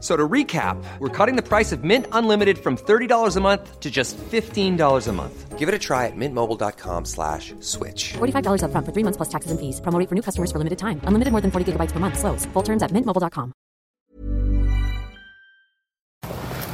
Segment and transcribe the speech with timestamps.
[0.00, 3.90] So to recap, we're cutting the price of Mint Unlimited from $30 a month to
[3.90, 5.58] just $15 a month.
[5.58, 8.14] Give it a try at mintmobile.com slash switch.
[8.16, 9.80] $45 upfront for three months plus taxes and fees.
[9.84, 11.02] Promo for new customers for limited time.
[11.04, 12.18] Unlimited more than 40 gigabytes per month.
[12.18, 12.46] Slows.
[12.54, 13.52] Full terms at mintmobile.com.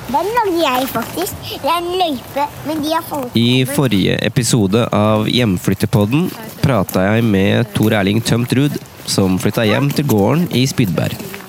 [0.07, 1.35] Den lagde jeg faktisk.
[1.63, 6.29] Det er en løype, men de har fått I forrige episode av Hjemflyttepodden
[6.63, 8.79] prata jeg med Tor Erling Tømt Ruud,
[9.11, 11.46] som flytta hjem til gården i Spydberg.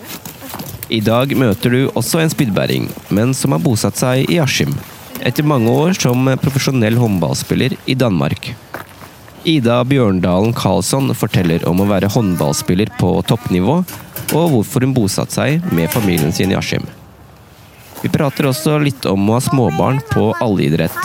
[0.87, 4.71] I dag møter du også en spydbæring, men som har bosatt seg i Askim.
[5.19, 8.53] Etter mange år som profesjonell håndballspiller i Danmark.
[9.47, 13.81] Ida Bjørndalen Karlsson forteller om å være håndballspiller på toppnivå,
[14.35, 16.87] og hvorfor hun bosatte seg med familien sin i Askim.
[17.99, 20.99] Vi prater også litt om å ha småbarn på allidrett.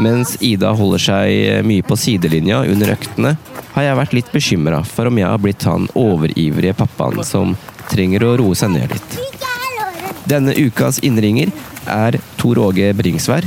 [0.00, 3.36] Mens Ida holder seg mye på sidelinja under øktene,
[3.72, 7.54] har jeg vært litt bekymra for om jeg har blitt han overivrige pappaen som
[7.92, 9.18] trenger å roe seg ned litt.
[10.28, 11.52] Denne ukas innringer
[11.90, 13.46] er Tor Åge Bringsvær,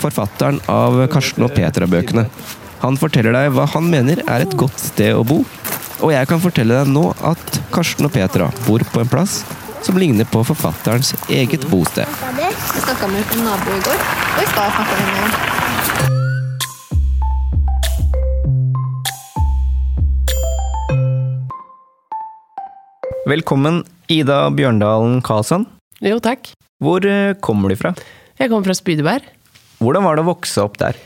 [0.00, 2.28] forfatteren av Karsten og Petra-bøkene.
[2.84, 5.42] Han forteller deg hva han mener er et godt sted å bo,
[6.04, 9.42] og jeg kan fortelle deg nå at Karsten og Petra bor på en plass
[9.84, 12.08] som ligner på forfatterens eget bosted.
[12.38, 14.06] Jeg snakka med en nabo i går.
[14.34, 15.53] Og i stad snakka vi med
[23.24, 25.64] Velkommen, Ida Bjørndalen Karlsson.
[26.04, 26.50] Jo, takk.
[26.84, 27.94] Hvor eh, kommer du fra?
[28.40, 29.26] Jeg kommer fra Spydeberg.
[29.80, 30.98] Hvordan var det å vokse opp der?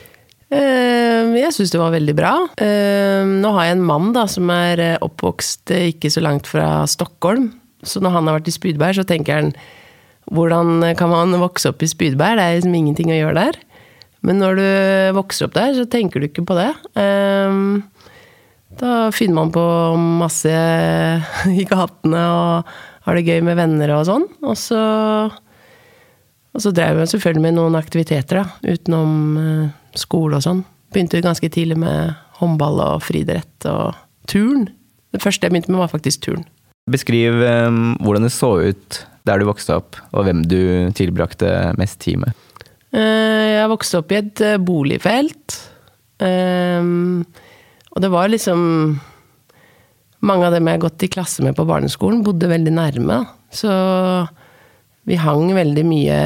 [0.51, 2.33] Eh, Jeg syns det var veldig bra.
[2.59, 6.51] Eh, Nå har jeg en mann da, som er eh, oppvokst eh, ikke så langt
[6.51, 7.53] fra Stockholm.
[7.87, 9.53] Så når han har vært i Spydeberg, så tenker han
[10.29, 12.37] hvordan kan man vokse opp i Spydeberg?
[12.41, 13.61] Det er liksom ingenting å gjøre der.
[14.27, 14.67] Men når du
[15.21, 16.73] vokser opp der, så tenker du ikke på det.
[16.99, 17.63] Eh,
[18.79, 19.63] Da finner man på
[20.21, 20.53] masse
[21.61, 22.73] i gatene og
[23.09, 24.27] har det gøy med venner og sånn.
[24.45, 24.81] Og så,
[26.53, 30.61] og så drev jeg selvfølgelig med noen aktiviteter, da, utenom eh, skole og sånn.
[30.93, 33.97] Begynte ganske tidlig med håndball og friidrett og
[34.29, 34.69] turn.
[35.17, 36.45] Det første jeg begynte med, var faktisk turn.
[36.89, 40.61] Beskriv um, hvordan det så ut der du vokste opp, og hvem du
[40.97, 42.37] tilbrakte mest tid med.
[42.97, 45.57] Eh, Jeg vokste opp i et boligfelt.
[46.25, 47.27] Ehm,
[47.99, 48.61] Og det var liksom
[50.23, 53.19] Mange av dem jeg har gått i klasse med på barneskolen, bodde veldig nærme.
[53.21, 53.51] da.
[53.55, 53.71] Så
[55.07, 56.17] vi hang veldig mye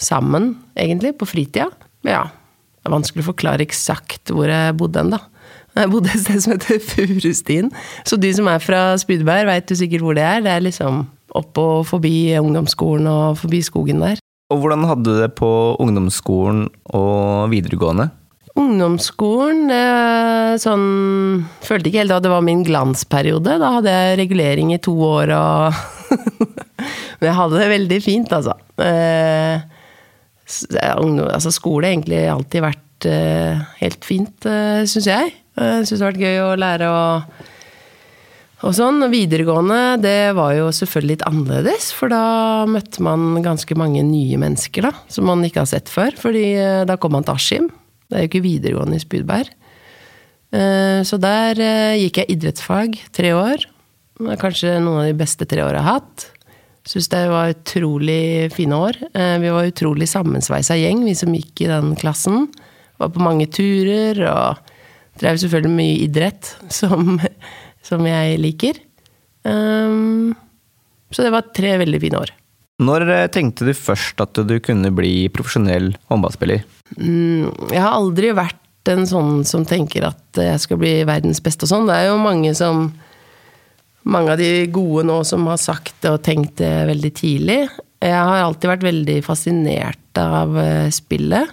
[0.00, 1.66] sammen, egentlig, på fritida.
[2.02, 5.20] Men ja, det er vanskelig å forklare eksakt hvor jeg bodde hen, da.
[5.76, 7.68] Jeg bodde et sted som heter Furustien.
[8.08, 10.40] Så de som er fra Spydeberg, veit jo sikkert hvor det er.
[10.44, 11.04] Det er liksom
[11.36, 14.24] opp og forbi ungdomsskolen og forbi skogen der.
[14.48, 15.52] Og hvordan hadde du det på
[15.84, 16.64] ungdomsskolen
[16.96, 18.08] og videregående?
[18.58, 20.86] Ungdomsskolen, det sånn
[21.62, 23.58] Følte ikke helt at det var min glansperiode.
[23.60, 25.78] Da hadde jeg regulering i to år og
[27.18, 28.54] Men jeg hadde det veldig fint, altså.
[28.78, 29.58] Eh,
[30.78, 34.46] altså skole har egentlig alltid vært eh, helt fint,
[34.86, 35.32] syns jeg.
[35.58, 37.00] Syns det har vært gøy å lære å
[38.66, 39.02] og sånn.
[39.12, 44.88] Videregående, det var jo selvfølgelig litt annerledes, for da møtte man ganske mange nye mennesker,
[44.88, 46.16] da, som man ikke har sett før.
[46.18, 47.68] Fordi eh, da kom man til Askim.
[48.08, 49.50] Det er jo ikke videregående i Spydberg.
[50.56, 53.66] Eh, Så der eh, gikk jeg idrettsfag tre år.
[54.40, 56.24] Kanskje noen av de beste tre åra jeg har hatt.
[56.88, 58.96] Syns det var utrolig fine år.
[59.12, 62.48] Eh, Vi var utrolig sammensveisa gjeng, vi som gikk i den klassen.
[62.98, 64.72] Var på mange turer og
[65.20, 67.20] drev selvfølgelig mye idrett, som,
[67.84, 68.80] som jeg liker.
[69.48, 72.32] Så det var tre veldig fine år.
[72.78, 76.62] Når eh, tenkte du først at du kunne bli profesjonell håndballspiller?
[76.96, 81.66] Mm, jeg har aldri vært en sånn som tenker at jeg skal bli verdens beste
[81.66, 81.88] og sånn.
[81.90, 82.90] Det er jo mange som
[84.08, 87.56] Mange av de gode nå som har sagt det og tenkt det veldig tidlig.
[88.00, 91.50] Jeg har alltid vært veldig fascinert av eh, spillet.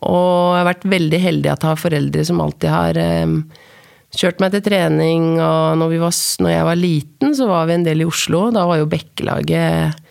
[0.00, 3.34] Og jeg har vært veldig heldig at jeg har foreldre som alltid har um,
[4.18, 5.26] kjørt meg til trening.
[5.36, 6.16] Og når, var,
[6.46, 8.46] når, jeg var liten, så var vi en del i Oslo.
[8.54, 10.01] Da var jo Bekkelaget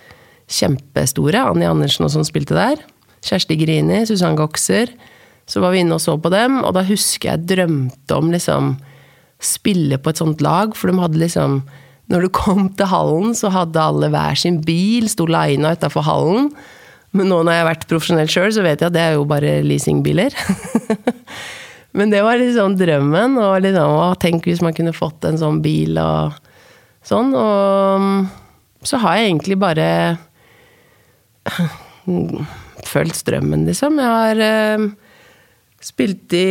[0.51, 1.39] kjempestore.
[1.41, 2.81] Anni Andersen og sånn spilte der.
[3.25, 4.91] Kjersti Grini, Susann Goxer.
[5.49, 8.75] Så var vi inne og så på dem, og da husker jeg drømte om liksom
[9.41, 11.63] spille på et sånt lag, for de hadde liksom
[12.11, 16.49] Når du kom til hallen, så hadde alle hver sin bil, sto lina utafor hallen.
[17.15, 19.23] Men nå når jeg har vært profesjonell sjøl, så vet jeg at det er jo
[19.29, 20.35] bare leasingbiler.
[21.97, 23.37] Men det var liksom drømmen.
[23.39, 26.35] Og liksom, å, tenk hvis man kunne fått en sånn bil og
[27.07, 27.31] sånn.
[27.31, 29.87] Og så har jeg egentlig bare
[32.91, 33.99] fulgt strømmen, liksom.
[34.01, 34.89] Jeg har eh,
[35.81, 36.45] Spilt i,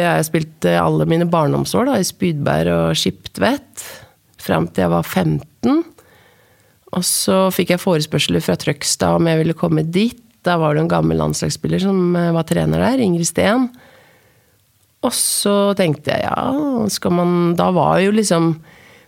[0.00, 3.82] jeg har spilt alle mine barndomsår da, i Spydberg og Skiptvet.
[4.40, 5.82] Fram til jeg var 15.
[6.96, 10.22] Og så fikk jeg forespørsler fra Trøgstad om jeg ville komme dit.
[10.46, 13.68] Da var det en gammel landslagsspiller som eh, var trener der, Ingrid Steen.
[15.04, 18.54] Og så tenkte jeg ja, skal man Da var jo liksom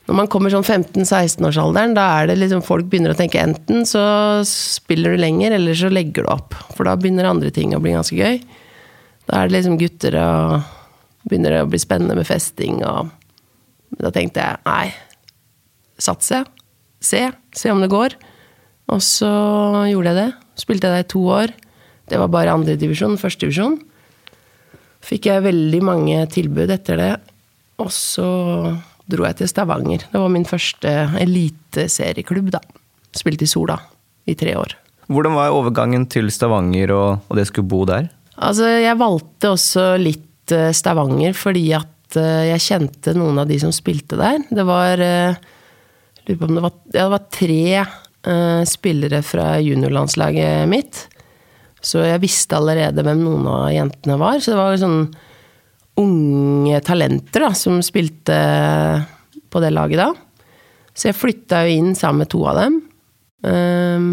[0.09, 4.03] Når man kommer sånn 15-16-årsalderen, da er det liksom folk begynner å tenke enten så
[4.49, 6.57] spiller du lenger, eller så legger du opp.
[6.75, 8.41] For da begynner andre ting å bli ganske gøy.
[9.29, 13.19] Da er det liksom gutter og begynner det å bli spennende med festing og
[13.93, 14.87] Da tenkte jeg nei,
[16.01, 16.39] satse.
[17.05, 17.27] Se.
[17.53, 18.15] Se om det går.
[18.89, 19.29] Og så
[19.91, 20.31] gjorde jeg det.
[20.63, 21.53] Spilte jeg der i to år.
[22.09, 23.77] Det var bare andredivisjon, førstedivisjon.
[25.05, 27.13] Fikk jeg veldig mange tilbud etter det.
[27.85, 28.31] Og så
[29.13, 30.07] dro jeg til Stavanger.
[30.11, 32.63] Det var min første eliteserieklubb, da.
[33.17, 33.77] Spilte i Sola
[34.29, 34.77] i tre år.
[35.13, 38.09] Hvordan var overgangen til Stavanger og, og det skulle bo der?
[38.43, 43.59] Altså, jeg valgte også litt eh, Stavanger fordi at eh, jeg kjente noen av de
[43.61, 44.41] som spilte der.
[44.51, 45.43] Det var eh,
[46.23, 47.65] Lurer på om det var, ja, det var tre
[48.71, 51.01] spillere fra juniorlandslaget mitt.
[51.83, 54.37] Så jeg visste allerede hvem noen av jentene var.
[54.39, 55.01] Så det var sånn
[56.01, 58.37] unge talenter da, som spilte
[59.53, 60.11] på det laget da.
[60.97, 62.79] Så jeg flytta jo inn sammen med to av dem.
[63.43, 64.09] Um,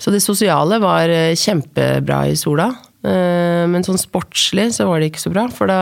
[0.00, 2.70] så det sosiale var kjempebra i Sola.
[3.00, 5.80] Eh, men sånn sportslig så var det ikke så bra, for da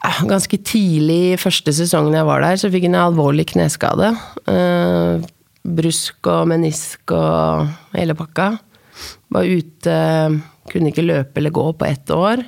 [0.00, 4.06] Ganske tidlig i første sesongen jeg var der, så fikk jeg en alvorlig kneskade.
[4.48, 5.26] Eh,
[5.60, 8.46] brusk og menisk og hele pakka.
[9.28, 9.98] Var ute
[10.70, 12.40] Kunne ikke løpe eller gå på ett år.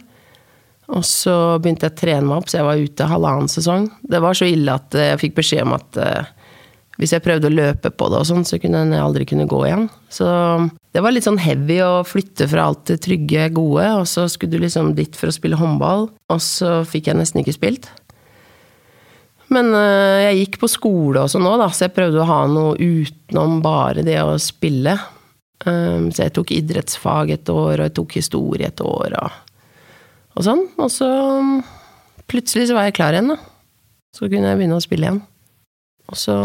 [0.92, 3.88] Og så begynte jeg å trene meg opp, så jeg var ute halvannen sesong.
[4.04, 6.32] Det var så ille at jeg fikk beskjed om at eh,
[7.00, 9.62] hvis jeg prøvde å løpe på det og sånn, så kunne jeg aldri kunne gå
[9.64, 9.86] igjen.
[10.12, 10.28] Så
[10.92, 14.52] det var litt sånn heavy å flytte fra alt det trygge, gode, og så skulle
[14.52, 17.88] du liksom dit for å spille håndball, og så fikk jeg nesten ikke spilt.
[19.52, 22.76] Men øh, jeg gikk på skole også nå, da, så jeg prøvde å ha noe
[22.76, 24.96] utenom bare det å spille.
[25.64, 29.51] Um, så jeg tok idrettsfag et år, og jeg tok historie et år, og,
[30.36, 30.64] og sånn.
[30.80, 31.08] Og så
[32.30, 33.38] plutselig så var jeg klar igjen, da.
[34.12, 35.22] Så kunne jeg begynne å spille igjen.
[36.10, 36.36] Og så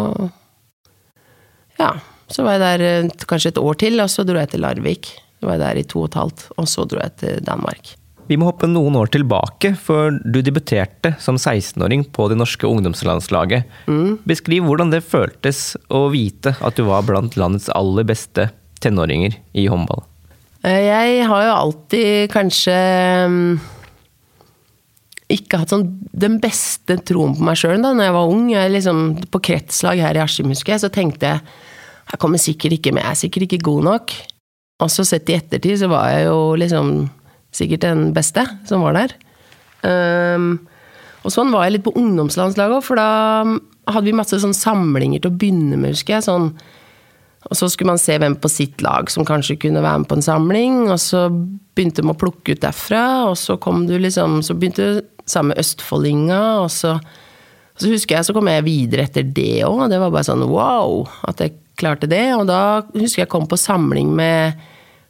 [1.80, 1.96] Ja.
[2.28, 5.08] Så var jeg der eh, kanskje et år til, og så dro jeg til Larvik.
[5.40, 7.94] Så var jeg der i to og et halvt, og så dro jeg til Danmark.
[8.28, 13.64] Vi må hoppe noen år tilbake, for du debuterte som 16-åring på det norske ungdomslandslaget.
[13.88, 14.18] Mm.
[14.28, 18.50] Beskriv hvordan det føltes å vite at du var blant landets aller beste
[18.84, 20.04] tenåringer i håndball.
[20.68, 22.76] Eh, jeg har jo alltid kanskje
[23.32, 23.54] mm,
[25.32, 28.46] ikke hatt sånn den beste troen på meg sjøl da når jeg var ung.
[28.54, 29.02] Jeg liksom,
[29.34, 31.58] på kretslag her i Askim, husker jeg, så tenkte jeg
[32.08, 34.14] jeg kommer sikkert ikke med, jeg er sikkert ikke god nok.
[34.84, 36.92] Og så sett i ettertid, så var jeg jo liksom
[37.56, 39.16] sikkert den beste som var der.
[39.84, 40.54] Um,
[41.26, 43.44] og sånn var jeg litt på ungdomslandslaget òg, for da
[43.92, 46.28] hadde vi masse sånn samlinger til å begynne med, husker jeg.
[46.30, 46.52] sånn
[47.46, 50.18] og så skulle man se hvem på sitt lag som kanskje kunne være med på
[50.18, 50.80] en samling.
[50.92, 55.06] Og så begynte de å plukke ut derfra, og så kom du liksom Så begynte
[55.28, 59.86] samme Østfoldinga, og så, og så husker jeg så kom jeg videre etter det òg.
[59.92, 62.26] Det var bare sånn wow, at jeg klarte det.
[62.36, 64.58] Og da husker jeg kom på samling med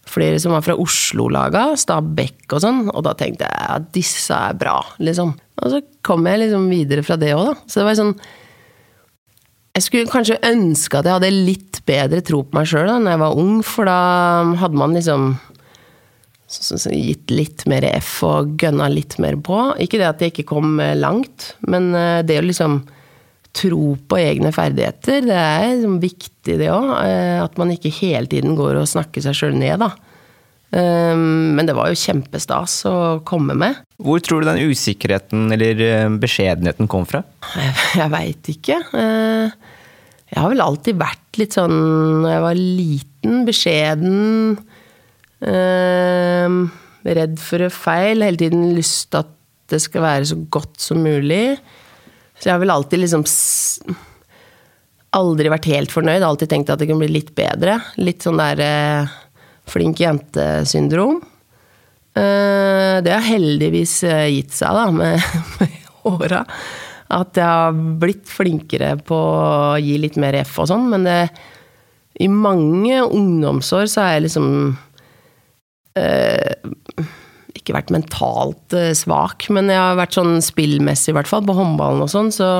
[0.08, 4.56] flere som var fra Oslo-laga, Stabæk og sånn, og da tenkte jeg at disse er
[4.58, 5.34] bra, liksom.
[5.58, 7.56] Og så kom jeg liksom videre fra det òg, da.
[7.68, 8.14] Så det var sånn
[9.78, 13.14] Jeg skulle kanskje ønske at jeg hadde litt bedre tro på meg sjøl da når
[13.14, 13.98] jeg var ung, for da
[14.58, 15.28] hadde man liksom
[16.90, 19.60] gitt litt mer F og gønna litt mer på.
[19.84, 22.80] Ikke det at jeg ikke kom langt, men eh, det å liksom
[23.58, 25.28] tro på egne ferdigheter.
[25.30, 26.92] Det er liksom viktig, det òg.
[27.44, 29.94] At man ikke hele tiden går og snakker seg sjøl ned, da.
[30.68, 32.96] Um, men det var jo kjempestas å
[33.28, 33.78] komme med.
[34.04, 37.24] Hvor tror du den usikkerheten eller eh, beskjedenheten kom fra?
[37.56, 38.82] Jeg, jeg veit ikke.
[38.92, 39.48] Uh,
[40.28, 41.78] jeg har vel alltid vært litt sånn
[42.24, 44.58] når jeg var liten, beskjeden.
[45.40, 46.60] Uh,
[47.08, 48.26] redd for å feil.
[48.26, 49.32] Hele tiden lyst til at
[49.72, 51.56] det skal være så godt som mulig.
[52.38, 53.26] Så jeg har vel alltid liksom
[55.18, 56.22] Aldri vært helt fornøyd.
[56.22, 57.78] Alltid tenkt at det kunne bli litt bedre.
[57.98, 59.16] Litt sånn der uh,
[59.70, 61.22] flink jente-syndrom.
[62.18, 64.00] Uh, det har heldigvis
[64.34, 65.22] gitt seg, da, med,
[65.62, 66.46] med åra
[67.14, 71.22] at jeg har blitt flinkere på å gi litt mer F og sånn, men det,
[72.20, 74.50] i mange ungdomsår så har jeg liksom
[76.00, 77.08] eh,
[77.56, 81.56] ikke vært mentalt eh, svak, men jeg har vært sånn spillmessig, i hvert fall, på
[81.56, 82.52] håndballen og sånn, så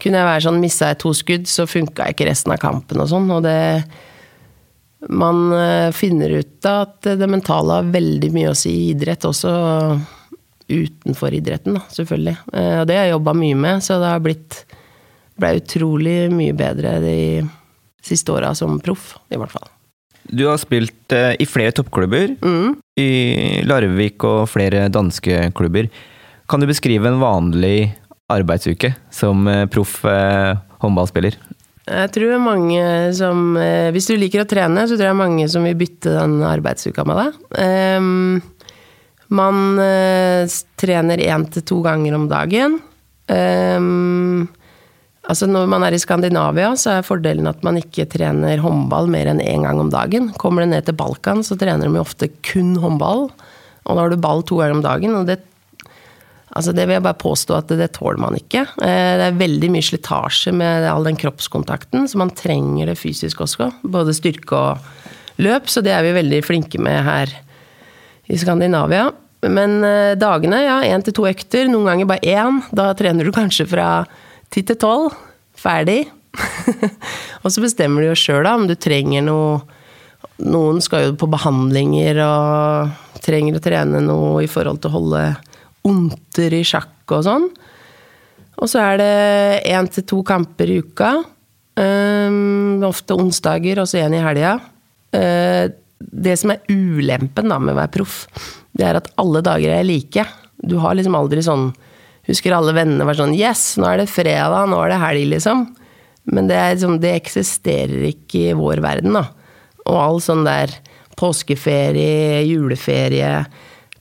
[0.00, 3.10] kunne jeg være sånn Missa jeg to skudd, så funka ikke resten av kampen og
[3.12, 3.58] sånn, og det
[5.08, 9.52] Man eh, finner ut at det mentale har veldig mye å si i idrett også
[10.68, 12.36] utenfor idretten, da, selvfølgelig.
[12.52, 14.62] Eh, og det har jeg jobba mye med, så det har blitt
[15.34, 17.18] ble utrolig mye bedre de
[18.04, 19.68] siste åra som proff, i hvert fall.
[20.24, 22.76] Du har spilt eh, i flere toppklubber, mm.
[23.00, 23.10] i
[23.68, 25.90] Larvik og flere danske klubber.
[26.48, 27.90] Kan du beskrive en vanlig
[28.32, 29.98] arbeidsuke som proff
[30.80, 31.36] håndballspiller?
[31.84, 32.80] Jeg tror mange
[33.12, 33.58] som
[33.92, 37.20] Hvis du liker å trene, så tror jeg mange som vil bytte den arbeidsuka med
[37.20, 37.38] deg.
[37.60, 38.40] Um,
[39.34, 40.44] man eh,
[40.80, 42.78] trener én til to ganger om dagen.
[43.28, 44.44] Um,
[45.24, 49.32] altså når man er i Skandinavia, så er fordelen at man ikke trener håndball mer
[49.32, 50.30] enn én gang om dagen.
[50.40, 53.28] Kommer du ned til Balkan, så trener de ofte kun håndball.
[53.84, 55.16] Og da har du ball to ganger om dagen.
[55.16, 55.40] og det
[56.52, 58.66] Altså det vil jeg bare påstå at det, det tåler man ikke.
[58.84, 63.42] Eh, det er veldig mye slitasje med all den kroppskontakten, så man trenger det fysisk
[63.46, 63.70] også.
[63.82, 67.32] Både styrke og løp, så det er vi veldig flinke med her
[68.30, 69.08] i Skandinavia.
[69.44, 71.68] Men eh, dagene, ja, én til to økter.
[71.68, 72.60] Noen ganger bare én.
[72.76, 73.88] Da trener du kanskje fra
[74.52, 75.16] ti til tolv.
[75.58, 76.04] Ferdig.
[77.42, 79.62] og så bestemmer du jo sjøl om du trenger noe
[80.42, 85.20] Noen skal jo på behandlinger og trenger å trene noe i forhold til å holde
[85.88, 87.48] onter i sjakk og sånn.
[88.62, 89.14] Og så er det
[89.74, 91.14] én til to kamper i uka.
[91.74, 94.56] Um, ofte onsdager, og så én i helga.
[95.14, 98.24] Uh, det som er ulempen da med å være proff,
[98.74, 100.26] det er at alle dager er like.
[100.62, 101.72] Du har liksom aldri sånn
[102.24, 105.66] Husker alle vennene var sånn Yes, nå er det fredag, nå er det helg, liksom.
[106.32, 109.26] Men det, liksom, det eksisterer ikke i vår verden, da.
[109.84, 110.72] Og all sånn der
[111.20, 113.42] påskeferie, juleferie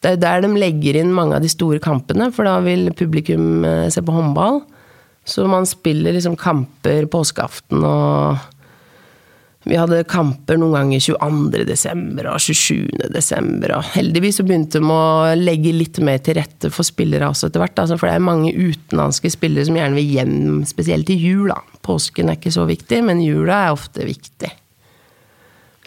[0.03, 3.63] Det er der de legger inn mange av de store kampene, for da vil publikum
[3.67, 4.61] eh, se på håndball.
[5.23, 8.41] Så man spiller liksom kamper påskeaften og
[9.63, 11.63] vi hadde kamper noen ganger 22.
[11.69, 13.07] desember og 27.
[13.13, 13.77] desember.
[13.77, 17.63] Og heldigvis så begynte de å legge litt mer til rette for spillere også etter
[17.63, 17.79] hvert.
[17.79, 20.35] Altså, for det er mange utenlandske spillere som gjerne vil hjem,
[20.67, 21.53] spesielt i jul.
[21.87, 24.51] Påsken er ikke så viktig, men jula er ofte viktig.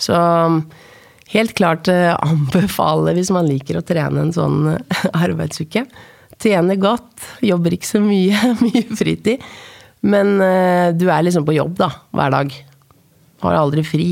[0.00, 0.16] Så
[1.32, 5.86] helt klart eh, anbefale hvis man liker å trene en sånn eh, arbeidsuke.
[6.42, 9.44] Tjener godt, jobber ikke så mye, mye fritid.
[10.06, 12.56] Men eh, du er liksom på jobb da, hver dag.
[13.44, 14.10] Har aldri fri.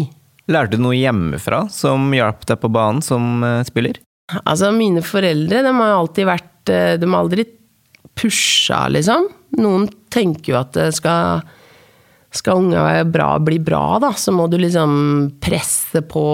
[0.52, 3.96] Lærte du noe hjemmefra som hjalp deg på banen som spiller?
[4.42, 7.46] Altså, mine foreldre, de har alltid vært De har aldri
[8.16, 9.30] pusha, liksom.
[9.60, 11.40] Noen tenker jo at det skal
[12.34, 14.94] skal unga bra, bli bra, da, så må du liksom
[15.42, 16.24] presse på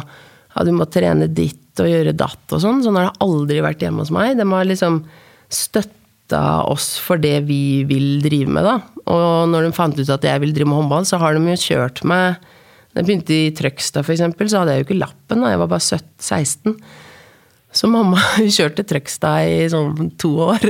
[0.00, 2.82] Ja, du må trene ditt og gjøre datt og sånn.
[2.84, 4.36] Sånn har det aldri vært hjemme hos meg.
[4.38, 5.02] De har liksom
[5.50, 8.76] støtta oss for det vi vil drive med, da.
[9.10, 11.62] Og når de fant ut at jeg vil drive med håndball, så har de jo
[11.66, 12.40] kjørt meg
[12.90, 15.42] Da jeg begynte i Trøgstad, f.eks., så hadde jeg jo ikke lappen.
[15.44, 16.76] da, Jeg var bare 17, 16.
[17.70, 18.18] Så mamma
[18.56, 20.64] kjørte Trøgstad i sånn to år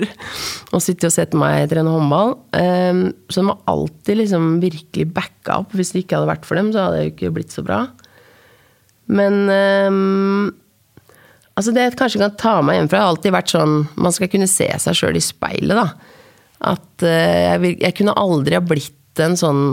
[0.74, 2.34] og sitter og setter meg trene håndball.
[2.56, 5.72] Ehm, så de har alltid liksom virkelig backa opp.
[5.76, 7.82] Hvis det ikke hadde vært for dem, så hadde det jo ikke blitt så bra.
[9.10, 10.50] Men um,
[11.56, 14.46] altså det jeg kanskje kan ta meg hjemmefra, har alltid vært sånn Man skal kunne
[14.46, 15.88] se seg sjøl i speilet, da.
[16.70, 19.64] At uh, jeg, jeg, kunne aldri ha blitt en sånn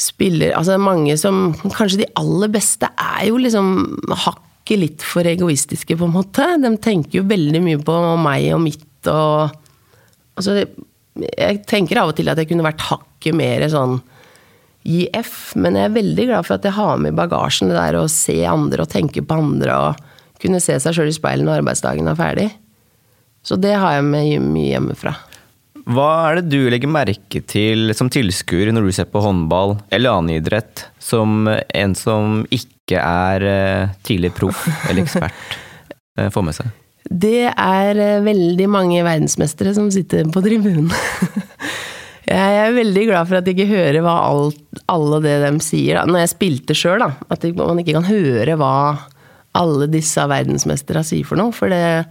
[0.00, 3.68] spiller Altså mange som Kanskje de aller beste er jo liksom
[4.70, 6.44] hakket litt for egoistiske, på en måte.
[6.62, 9.56] De tenker jo veldig mye på meg og mitt og
[10.40, 10.62] Altså,
[11.20, 13.98] jeg tenker av og til at jeg kunne vært hakket mer sånn
[14.86, 17.98] gi F, men jeg er veldig glad for at jeg har med bagasjen det der
[17.98, 19.98] å se andre og tenke på andre og
[20.40, 22.46] kunne se seg sjøl i speilet når arbeidsdagen er ferdig.
[23.44, 25.12] Så det har jeg med mye hjemmefra.
[25.90, 30.12] Hva er det du legger merke til som tilskuer når du ser på håndball eller
[30.12, 35.56] annen idrett, som en som ikke er eh, tidlig proff eller ekspert,
[36.18, 36.68] eh, får med seg?
[37.10, 40.92] Det er eh, veldig mange verdensmestere som sitter på tribunen.
[42.30, 44.58] Jeg er veldig glad for at jeg ikke hører hva alt,
[44.92, 45.98] alle det de sier.
[46.06, 48.74] Når jeg spilte sjøl, at man ikke kan høre hva
[49.58, 51.50] alle disse verdensmesterne sier for noe.
[51.56, 52.04] For det,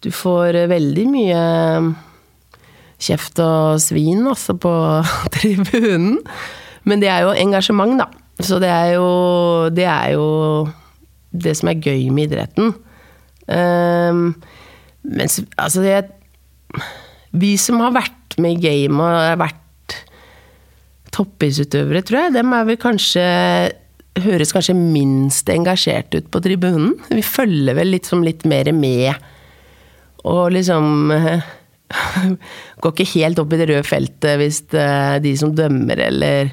[0.00, 1.42] du får veldig mye
[3.02, 4.72] kjeft og svin altså, på
[5.36, 6.20] tribunen.
[6.88, 8.08] Men det er jo engasjement, da.
[8.42, 9.08] Så det er jo
[9.74, 10.26] det, er jo
[11.30, 12.72] det som er gøy med idretten.
[13.46, 14.32] Um,
[15.02, 16.12] mens altså det
[17.34, 19.96] Vi som har vært med i game og vært
[21.12, 23.24] toppidrettsutøvere, tror jeg, dem er vel kanskje
[24.20, 26.94] høres kanskje minst engasjert ut på tribunen.
[27.08, 29.16] Vi følger vel liksom litt mer med.
[30.28, 31.12] Og liksom
[32.82, 36.52] Går ikke helt opp i det røde feltet hvis de som dømmer eller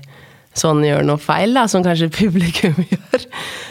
[0.57, 3.27] sånn gjør noe feil, da, som kanskje publikum gjør.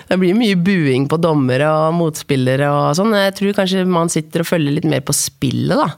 [0.08, 3.16] Det blir mye buing på dommere og motspillere og sånn.
[3.18, 5.90] Jeg tror kanskje man sitter og følger litt mer på spillet, da.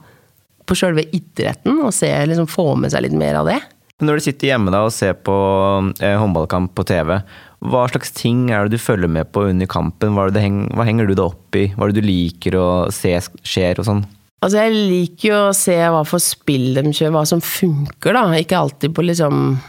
[0.67, 3.59] På sjølve idretten, og ser, liksom, får med seg litt mer av det.
[4.01, 5.33] Når du sitter hjemme da og ser på
[6.01, 7.19] eh, håndballkamp på TV,
[7.69, 10.15] hva slags ting er det du følger med på under kampen?
[10.17, 11.67] Hva, heng, hva henger du deg opp i?
[11.75, 14.01] Hva er det du liker å se skjer og sånn?
[14.41, 18.25] Altså, jeg liker jo å se hva for spill de kjører, hva som funker, da.
[18.39, 19.59] Ikke alltid på liksom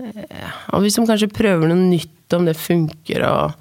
[0.00, 3.58] og hvis de kanskje prøver noe nytt, om det funker og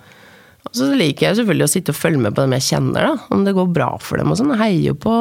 [0.69, 3.27] og så liker jeg selvfølgelig å sitte og følge med på dem jeg kjenner, da.
[3.33, 4.51] Om det går bra for dem og sånn.
[4.53, 5.13] Jeg heier jo på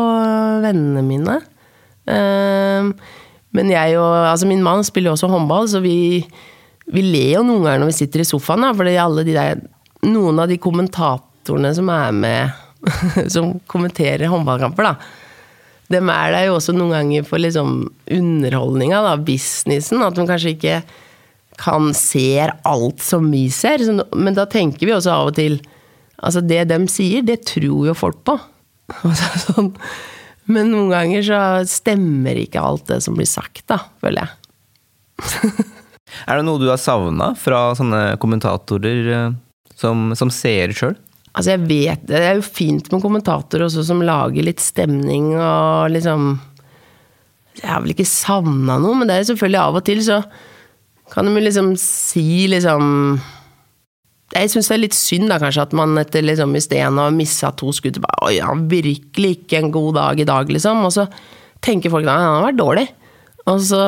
[0.65, 1.37] vennene mine.
[2.09, 2.91] Um,
[3.57, 6.21] men jeg og Altså, min mann spiller jo også håndball, så vi,
[6.93, 9.23] vi ler jo noen ganger når vi sitter i sofaen, da.
[9.25, 9.47] De
[10.09, 12.61] Noen av de kommentatorene som er med,
[13.35, 15.28] som kommenterer håndballkamper, da.
[15.93, 19.15] Dem er der jo også noen ganger for liksom underholdninga, da.
[19.25, 20.05] Businessen.
[20.05, 20.83] At de kanskje ikke
[21.59, 23.83] kan ser alt som vi ser.
[24.15, 25.61] Men da tenker vi også av og til
[26.19, 28.35] Altså, det de sier, det tror jo folk på.
[29.45, 29.69] Sånn.
[30.51, 35.45] Men noen ganger så stemmer ikke alt det som blir sagt, da, føler jeg.
[36.27, 39.37] er det noe du har savna fra sånne kommentatorer eh,
[39.79, 40.97] som, som seer sjøl?
[41.37, 45.91] Altså, jeg vet Det er jo fint med kommentatorer også som lager litt stemning og
[45.95, 46.31] liksom
[47.61, 50.23] Jeg har vel ikke savna noe, men det er selvfølgelig av og til så
[51.13, 52.85] kan de liksom si liksom
[54.35, 57.15] Jeg syns det er litt synd da kanskje at man etter liksom i stedet har
[57.17, 60.83] missa to skudd bare, Oi, han har virkelig ikke en god dag i dag, liksom.
[60.85, 61.07] Og så
[61.65, 62.85] tenker folk da han har vært dårlig.
[63.49, 63.81] Og så,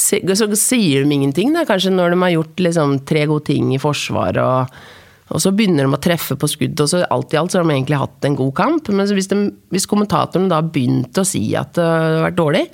[0.00, 3.82] så, sier de ingenting, da, kanskje når de har gjort liksom, tre gode ting i
[3.82, 4.40] forsvaret.
[4.40, 4.80] Og,
[5.30, 7.66] og, så begynner de å treffe på skudd, og så alt i alt så har
[7.66, 8.90] de egentlig hatt en god kamp.
[8.90, 9.38] Men hvis, de,
[9.70, 12.64] hvis kommentatorene da begynte å si at det har vært dårlig,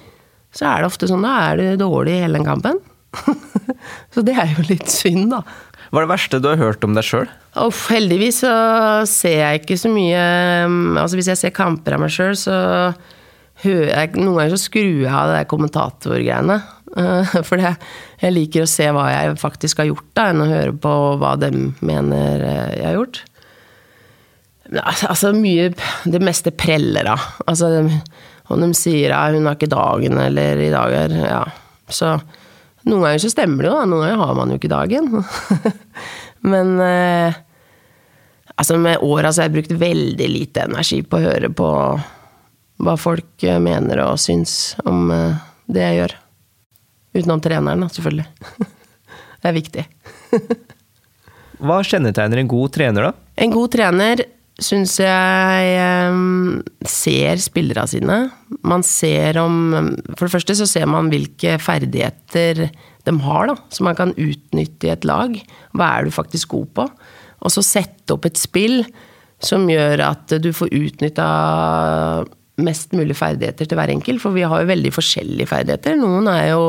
[0.56, 2.80] så er det ofte sånn da er det dårlig i hele den kampen.
[4.14, 5.42] så det er jo litt synd, da.
[5.90, 7.28] Hva er det verste du har hørt om deg sjøl?
[7.60, 8.54] Oh, heldigvis så
[9.08, 10.22] ser jeg ikke så mye
[10.68, 12.56] mm, Altså Hvis jeg ser kamper av meg sjøl, så
[13.62, 16.58] hører jeg Noen ganger så skrur jeg av det der kommentatorgreiene.
[17.48, 20.92] For jeg liker å se hva jeg faktisk har gjort, da, enn å høre på
[21.20, 21.50] hva de
[21.84, 23.22] mener eh, jeg har gjort.
[24.82, 25.68] Altså, mye
[26.10, 27.16] Det meste preller, da.
[27.46, 27.70] Altså,
[28.50, 31.44] om de sier ja, 'hun har ikke dagen', eller 'i dag er Ja.
[31.88, 32.16] Så
[32.86, 33.84] noen ganger så stemmer det jo, da.
[33.84, 35.24] noen ganger har man jo ikke dagen.
[36.52, 37.34] Men eh,
[38.56, 41.70] altså med åra så har jeg brukt veldig lite energi på å høre på
[42.76, 46.16] hva folk eh, mener og syns om eh, det jeg gjør.
[47.16, 48.26] Utenom treneren, selvfølgelig.
[49.40, 49.84] det er viktig.
[51.64, 53.28] hva kjennetegner en god trener, da?
[53.40, 54.24] En god trener
[54.62, 55.72] syns jeg
[56.08, 58.18] um, ser spillerne sine.
[58.64, 59.58] Man ser om
[60.14, 62.68] For det første så ser man hvilke ferdigheter
[63.06, 65.36] de har, da, som man kan utnytte i et lag.
[65.76, 66.88] Hva er du faktisk god på?
[67.44, 68.80] Og så sette opp et spill
[69.44, 71.26] som gjør at du får utnytta
[72.62, 74.22] mest mulig ferdigheter til hver enkelt.
[74.22, 75.98] For vi har jo veldig forskjellige ferdigheter.
[76.00, 76.64] Noen er jo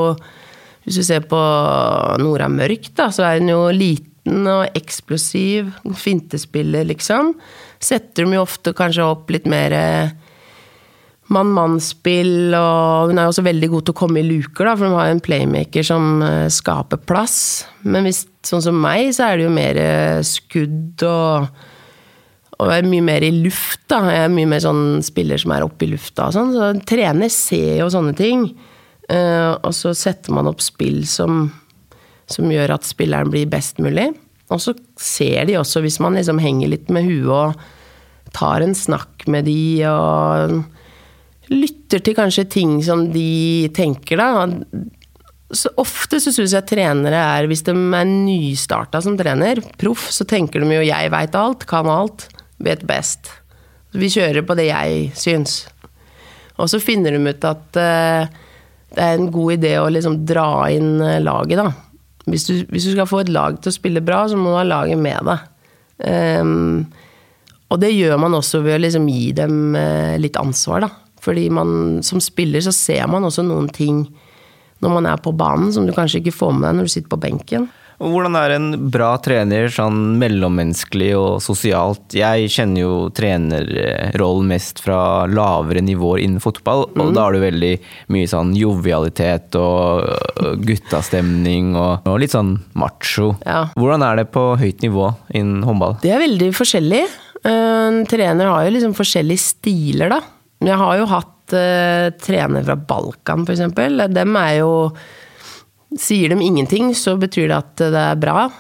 [0.88, 1.38] Hvis du ser på
[2.22, 5.74] Nora Mørk, da, så er hun jo liten og eksplosiv.
[6.00, 7.34] Fintespiller, liksom
[7.84, 9.76] setter dem jo ofte kanskje opp litt mer
[11.34, 14.96] mann-mann-spill, og hun er også veldig god til å komme i luker, da, for hun
[14.96, 17.40] har en playmaker som eh, skaper plass.
[17.84, 21.50] Men hvis, sånn som meg, så er det jo mer eh, skudd og
[22.58, 24.02] og er mye mer i luft, da.
[24.10, 26.56] Jeg er mye mer sånn spiller som er oppe i lufta og sånn.
[26.56, 28.50] Så en trener ser jo sånne ting.
[29.08, 31.46] og så setter man opp spill som,
[32.28, 34.10] som gjør at spilleren blir best mulig.
[34.52, 38.76] Og så ser de også, hvis man liksom henger litt med huet og tar en
[38.76, 40.58] snakk med de og
[41.52, 44.48] lytter til kanskje ting som de tenker, da.
[45.56, 50.28] Så ofte så syns jeg trenere er, hvis de er nystarta som trener, proff, så
[50.28, 52.28] tenker de jo 'jeg veit alt, kan alt,
[52.64, 53.32] vet best'.
[53.98, 55.66] Vi kjører på det jeg syns.
[56.58, 58.30] Og så finner de ut at eh,
[58.96, 61.72] det er en god idé å liksom dra inn eh, laget, da.
[62.28, 64.60] Hvis du, hvis du, skal få et lag til å spille bra, så må du
[64.60, 65.46] ha laget med deg.
[65.98, 66.84] Um,
[67.72, 70.90] og det gjør man også ved å liksom gi dem uh, litt ansvar, da.
[71.24, 74.04] Fordi man som spiller så ser man også noen ting
[74.84, 77.12] når man er på banen som du kanskje ikke får med deg når du sitter
[77.12, 77.66] på benken.
[77.98, 82.14] Hvordan er en bra trener sånn mellommenneskelig og sosialt?
[82.14, 87.02] Jeg kjenner jo trenerrollen mest fra lavere nivåer innen fotball, mm.
[87.02, 87.72] og da er det veldig
[88.14, 93.34] mye sånn jovialitet og guttastemning og, og litt sånn macho.
[93.48, 93.66] Ja.
[93.74, 95.98] Hvordan er det på høyt nivå innen håndball?
[96.06, 97.04] Det er veldig forskjellig.
[97.48, 100.22] En trener har jo liksom forskjellige stiler, da.
[100.68, 104.06] Jeg har jo hatt uh, trenere fra Balkan, eksempel.
[104.14, 104.72] Dem er jo
[105.96, 108.48] Sier de ingenting, så betyr det at det er bra.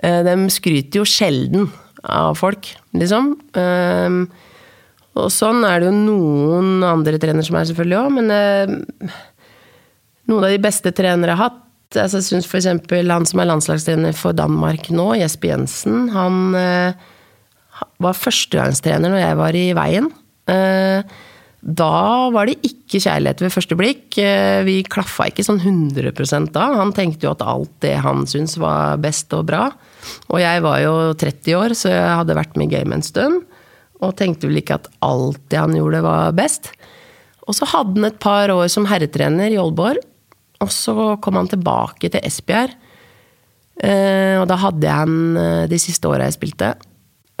[0.00, 1.66] Eh, de skryter jo sjelden
[2.08, 3.34] av folk, liksom.
[3.52, 4.22] Um,
[5.20, 9.18] og sånn er det jo noen andre trenere som er, selvfølgelig òg, men uh,
[10.30, 12.70] noen av de beste trenere jeg har hatt altså, Jeg syns f.eks.
[13.10, 19.40] han som er landslagstrener for Danmark nå, Jesper Jensen, han uh, var førstegangstrener når jeg
[19.40, 20.08] var i veien.
[20.48, 21.02] Uh,
[21.60, 24.16] da var det ikke kjærlighet ved første blikk.
[24.16, 26.70] Eh, vi klaffa ikke sånn 100 da.
[26.78, 29.66] Han tenkte jo at alt det han syntes var best og bra.
[30.32, 33.42] Og jeg var jo 30 år, så jeg hadde vært med i gamet en stund.
[34.00, 36.72] Og tenkte vel ikke at alt det han gjorde, var best.
[37.44, 40.00] Og så hadde han et par år som herretrener i Aalborg.
[40.64, 42.72] Og så kom han tilbake til Esbjerg.
[43.84, 46.72] Eh, og da hadde jeg han eh, de siste åra jeg spilte.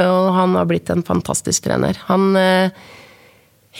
[0.04, 1.96] Og han har blitt en fantastisk trener.
[2.12, 2.36] Han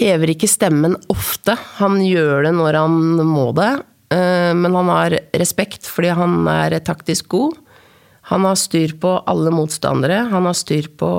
[0.00, 1.56] hever ikke stemmen ofte.
[1.78, 3.72] Han gjør det når han må det.
[4.14, 7.58] Eh, men han har respekt fordi han er taktisk god.
[8.30, 10.24] Han har styr på alle motstandere.
[10.30, 11.10] Han har styr på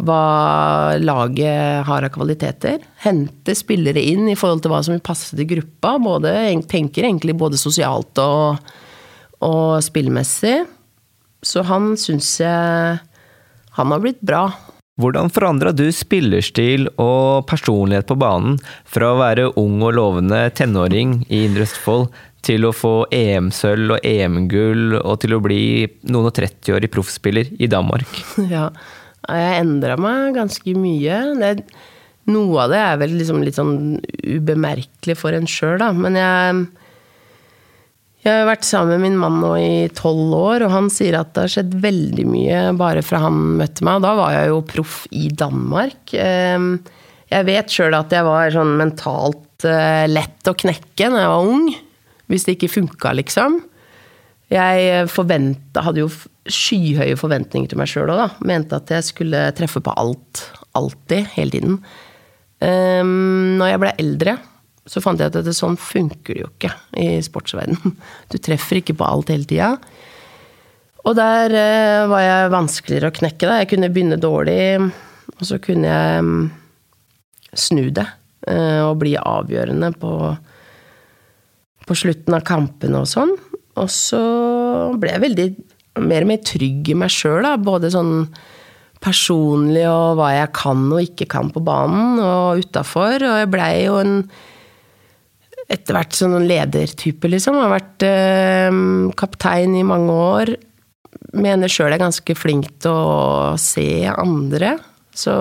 [0.00, 2.80] hva laget har av kvaliteter.
[3.04, 5.96] Henter spillere inn i forhold til hva som vil passe til gruppa.
[6.02, 6.34] Både,
[6.70, 8.60] tenker egentlig både sosialt og,
[9.44, 10.62] og spillmessig.
[11.44, 13.00] Så han syns jeg
[13.76, 14.48] han har blitt bra.
[15.00, 18.58] Hvordan forandra du spillerstil og personlighet på banen
[18.88, 22.10] fra å være ung og lovende tenåring i Indre Østfold
[22.44, 25.62] til å få EM-sølv og EM-gull og til å bli
[26.08, 28.08] noen og 30 år i proffspiller i Danmark?
[28.52, 28.70] Ja,
[29.28, 31.18] jeg endra meg ganske mye.
[31.38, 31.52] Det,
[32.32, 35.90] noe av det er vel liksom litt sånn ubemerkelig for en sjøl, da.
[35.96, 36.62] Men jeg
[38.20, 41.30] jeg har vært sammen med min mann nå i tolv år, og han sier at
[41.32, 44.02] det har skjedd veldig mye bare fra han møtte meg.
[44.04, 46.12] Da var jeg jo proff i Danmark.
[46.12, 46.74] Ehm,
[47.32, 51.48] jeg vet sjøl at jeg var sånn mentalt eh, lett å knekke når jeg var
[51.54, 51.70] ung.
[52.30, 53.56] Hvis det ikke funka, liksom.
[54.52, 56.12] Jeg hadde jo
[56.50, 58.28] skyhøye forventninger til meg sjøl òg, da.
[58.52, 60.44] Mente at jeg skulle treffe på alt.
[60.76, 61.32] Alltid.
[61.38, 61.80] Hele tiden.
[62.60, 64.34] Um, når jeg ble eldre,
[64.90, 67.94] så fant jeg at det, sånn funker det jo ikke i sportsverdenen.
[68.32, 69.74] Du treffer ikke på alt hele tida.
[71.06, 73.46] Og der eh, var jeg vanskeligere å knekke.
[73.46, 73.60] da.
[73.62, 74.90] Jeg kunne begynne dårlig,
[75.36, 76.42] og så kunne jeg mm,
[77.54, 78.06] snu det.
[78.50, 80.12] Eh, og bli avgjørende på,
[81.86, 83.36] på slutten av kampene og sånn.
[83.80, 84.22] Og så
[85.00, 85.48] ble jeg veldig
[86.02, 88.14] mer og mer trygg i meg sjøl, både sånn
[89.00, 93.22] personlig og hva jeg kan og ikke kan på banen og utafor.
[93.22, 94.16] Og jeg blei jo en
[95.70, 97.58] etter hvert sånn ledertype, liksom.
[97.62, 98.80] Har vært eh,
[99.18, 100.54] kaptein i mange år.
[101.38, 104.76] Mener sjøl er ganske flink til å se andre.
[105.14, 105.34] Så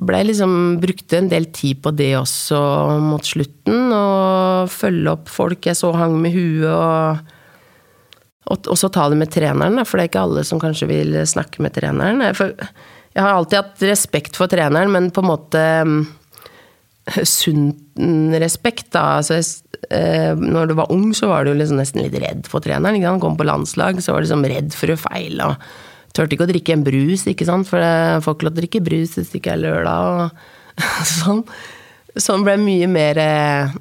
[0.00, 2.60] blei liksom Brukte en del tid på det også
[3.02, 3.90] mot slutten.
[3.90, 7.36] Og følge opp folk jeg så hang med huet, og
[8.50, 11.62] og så ta det med treneren, for det er ikke alle som kanskje vil snakke
[11.62, 12.18] med treneren.
[12.18, 15.62] jeg har alltid hatt respekt for treneren, men på en måte
[17.26, 19.20] sunn respekt, da.
[19.20, 19.40] Altså,
[19.90, 22.98] eh, når du var ung, så var du liksom nesten litt redd for treneren.
[22.98, 23.24] Ikke sant?
[23.24, 25.50] Kom på landslag, så var du liksom redd for å feile.
[25.50, 27.68] Og turte ikke å drikke en brus, ikke sant?
[27.70, 27.82] for
[28.24, 30.24] får ikke lov til å drikke brus hvis det ikke er lørdag.
[30.80, 31.44] Og sånn.
[32.18, 33.78] sånn ble mye mer eh,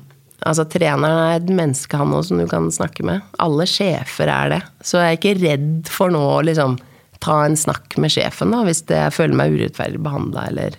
[0.47, 3.25] Altså, treneren er et menneske, han òg, som du kan snakke med.
[3.43, 4.59] Alle sjefer er det.
[4.79, 6.77] Så jeg er ikke redd for nå å liksom
[7.19, 10.77] ta en snakk med sjefen, da, hvis jeg føler meg urettferdig behandla, eller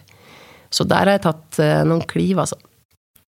[0.70, 2.58] så der har jeg tatt eh, noen kliv, altså.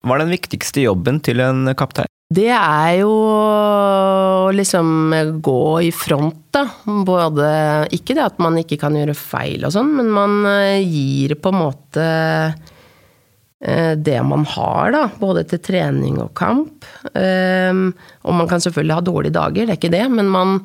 [0.03, 2.09] Hva er den viktigste jobben til en kaptein?
[2.33, 6.65] Det er jo å liksom gå i front, da.
[6.83, 7.47] Både
[7.93, 11.51] Ikke det at man ikke kan gjøre feil og sånn, men man eh, gir på
[11.53, 12.05] en måte
[13.61, 15.03] eh, det man har, da.
[15.19, 16.87] Både til trening og kamp.
[17.13, 17.91] Um,
[18.23, 20.57] og man kan selvfølgelig ha dårlige dager, det er ikke det, men man,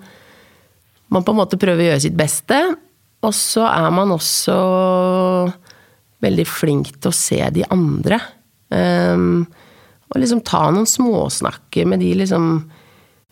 [1.12, 2.62] man på en måte prøver å gjøre sitt beste.
[3.27, 4.57] Og så er man også
[6.25, 8.19] veldig flink til å se de andre.
[8.73, 9.47] Um,
[10.09, 12.51] og liksom ta noen småsnakker med de liksom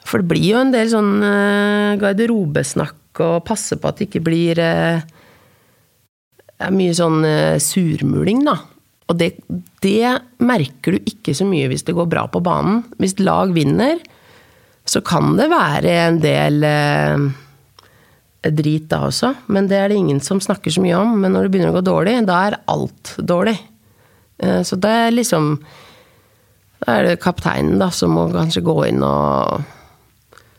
[0.06, 4.24] For det blir jo en del sånn uh, garderobesnakk og passe på at det ikke
[4.24, 5.00] blir uh,
[6.72, 8.58] mye sånn uh, surmuling, da.
[9.06, 9.32] Og det,
[9.82, 12.84] det, merker du ikke så mye hvis det går bra på banen.
[13.02, 13.98] Hvis lag vinner,
[14.86, 16.62] så kan det være en del
[18.54, 21.16] drit da også, men det er det ingen som snakker så mye om.
[21.22, 23.56] Men når det begynner å gå dårlig, da er alt dårlig.
[24.36, 25.54] Så det er liksom
[26.84, 29.62] Da er det kapteinen da som må kanskje gå inn og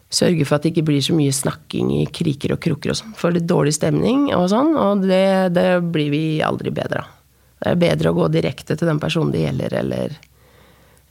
[0.10, 3.14] sørge for at det ikke blir så mye snakking i kriker og krukker og sånn.
[3.20, 7.14] For litt dårlig stemning og sånn, og det, det blir vi aldri bedre av.
[7.58, 10.18] Det er bedre å gå direkte til den personen det gjelder, eller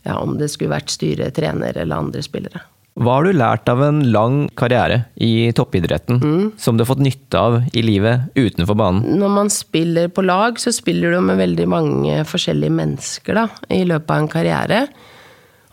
[0.07, 2.63] ja, om det skulle vært styre, trener eller andre spillere.
[2.97, 6.45] Hva har du lært av en lang karriere i toppidretten mm.
[6.61, 9.19] som du har fått nytte av i livet utenfor banen?
[9.21, 13.83] Når man spiller på lag, så spiller du med veldig mange forskjellige mennesker da, i
[13.85, 14.81] løpet av en karriere.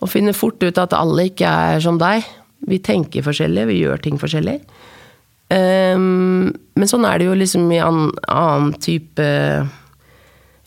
[0.03, 2.27] Og finner fort ut at alle ikke er som deg.
[2.67, 4.57] Vi tenker forskjellig, vi gjør ting forskjellig.
[5.53, 9.29] Um, men sånn er det jo liksom i annen, annen type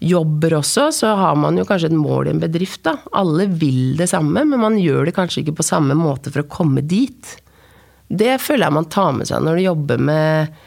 [0.02, 2.98] jobber også, så har man jo kanskje et mål i en bedrift, da.
[3.16, 6.50] Alle vil det samme, men man gjør det kanskje ikke på samme måte for å
[6.52, 7.36] komme dit.
[8.06, 10.58] Det føler jeg man tar med seg når du jobber med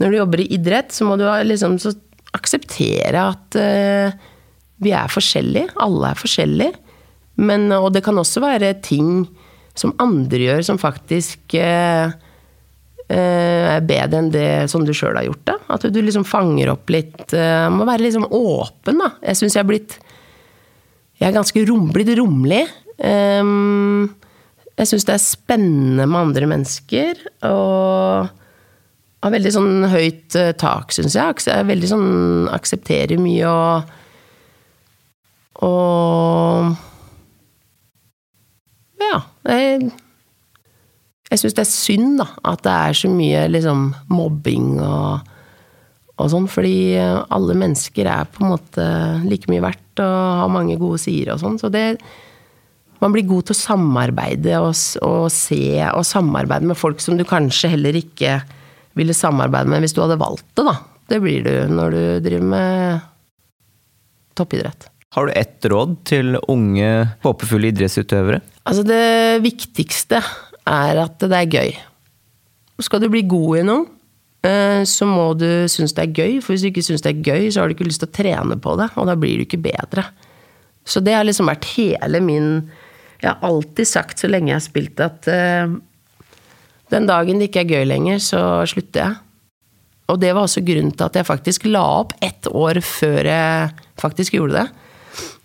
[0.00, 1.76] Når du jobber i idrett, så må du liksom
[2.32, 4.14] akseptere at uh,
[4.80, 5.74] vi er forskjellige.
[5.76, 6.78] Alle er forskjellige.
[7.44, 9.26] Men, og det kan også være ting
[9.76, 12.16] som andre gjør, som faktisk uh,
[13.16, 15.44] er bedre enn det som du sjøl har gjort.
[15.48, 15.56] det.
[15.74, 17.32] At du liksom fanger opp litt
[17.74, 19.08] Må være liksom åpen, da.
[19.24, 19.96] Jeg syns jeg har blitt
[21.20, 22.62] Jeg er ganske rom, blitt romlig.
[24.80, 27.20] Jeg syns det er spennende med andre mennesker.
[27.50, 28.30] Og
[29.20, 31.42] har veldig sånn høyt tak, syns jeg.
[31.50, 32.12] Jeg veldig sånn
[32.54, 33.96] aksepterer mye og
[35.60, 36.76] Og
[39.00, 39.18] Ja.
[39.50, 39.90] Jeg
[41.30, 45.28] jeg syns det er synd da, at det er så mye liksom, mobbing og,
[46.18, 48.86] og sånn, fordi alle mennesker er på en måte
[49.28, 51.60] like mye verdt og har mange gode sider og sånn.
[51.60, 52.00] Så det
[53.00, 54.74] Man blir god til å samarbeide og,
[55.06, 58.34] og, se og samarbeide med folk som du kanskje heller ikke
[58.98, 60.74] ville samarbeide med hvis du hadde valgt det, da.
[61.08, 63.00] Det blir du når du driver med
[64.36, 64.90] toppidrett.
[65.16, 66.90] Har du ett råd til unge,
[67.24, 68.42] håpefulle idrettsutøvere?
[68.68, 70.20] Altså, det viktigste
[70.70, 71.72] er at det er gøy.
[72.80, 73.86] Skal du bli god i noe,
[74.46, 76.38] eh, så må du synes det er gøy.
[76.40, 78.16] For hvis du ikke synes det er gøy, så har du ikke lyst til å
[78.16, 80.06] trene på det, og da blir du ikke bedre.
[80.88, 82.70] Så det har liksom vært hele min
[83.20, 85.74] Jeg har alltid sagt så lenge jeg har spilt, at uh,
[86.88, 89.18] den dagen det ikke er gøy lenger, så slutter jeg.
[90.08, 93.68] Og det var også grunnen til at jeg faktisk la opp ett år før jeg
[94.00, 94.64] faktisk gjorde det.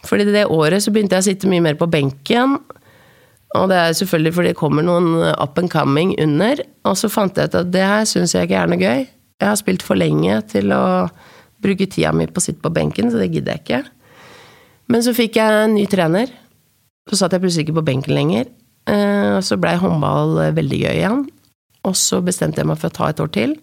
[0.08, 2.56] Fordi det året så begynte jeg å sitte mye mer på benken.
[3.56, 6.62] Og det er selvfølgelig fordi det kommer noen up and coming under.
[6.88, 9.06] Og så fant jeg ut at det her syns jeg ikke er noe gøy.
[9.42, 11.08] Jeg har spilt for lenge til å
[11.64, 13.82] bruke tida mi på å sitte på benken, så det gidder jeg ikke.
[14.92, 16.32] Men så fikk jeg en ny trener.
[17.10, 18.50] Så satt jeg plutselig ikke på benken lenger.
[18.90, 21.26] Eh, og så blei håndball veldig gøy igjen.
[21.86, 23.58] Og så bestemte jeg meg for å ta et år til.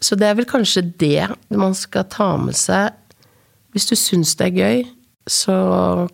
[0.00, 2.96] Så det er vel kanskje det man skal ta med seg
[3.70, 4.80] hvis du syns det er gøy
[5.30, 5.56] så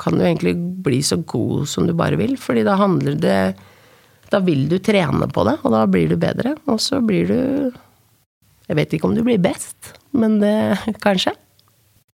[0.00, 2.36] kan du egentlig bli så god som du bare vil.
[2.40, 3.40] Fordi da handler det
[4.26, 6.56] Da vil du trene på det, og da blir du bedre.
[6.66, 7.72] Og så blir du
[8.66, 11.32] Jeg vet ikke om du blir best, men det kanskje.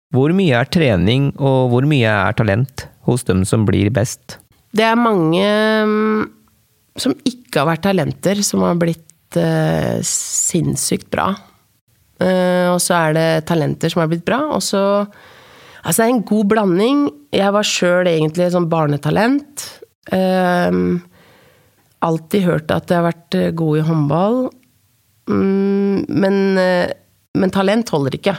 [0.10, 4.40] Hvor mye er trening, og hvor mye er talent hos dem som blir best?
[4.74, 5.46] Det er mange
[5.86, 6.24] mm,
[6.98, 11.30] som ikke har vært talenter, som har blitt uh, sinnssykt bra.
[12.18, 14.82] Uh, og så er det talenter som har blitt bra, og så
[15.84, 17.04] Altså, det er en god blanding.
[17.36, 19.66] Jeg var sjøl egentlig sånn barnetalent.
[20.12, 21.00] Um,
[22.06, 24.40] alltid hørt at jeg har vært eh, god i håndball.
[25.30, 26.90] Um, men, uh,
[27.38, 28.36] men, talent holder ikke.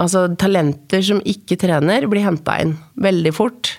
[0.00, 3.74] Altså, talenter som ikke trener, blir henta inn veldig fort.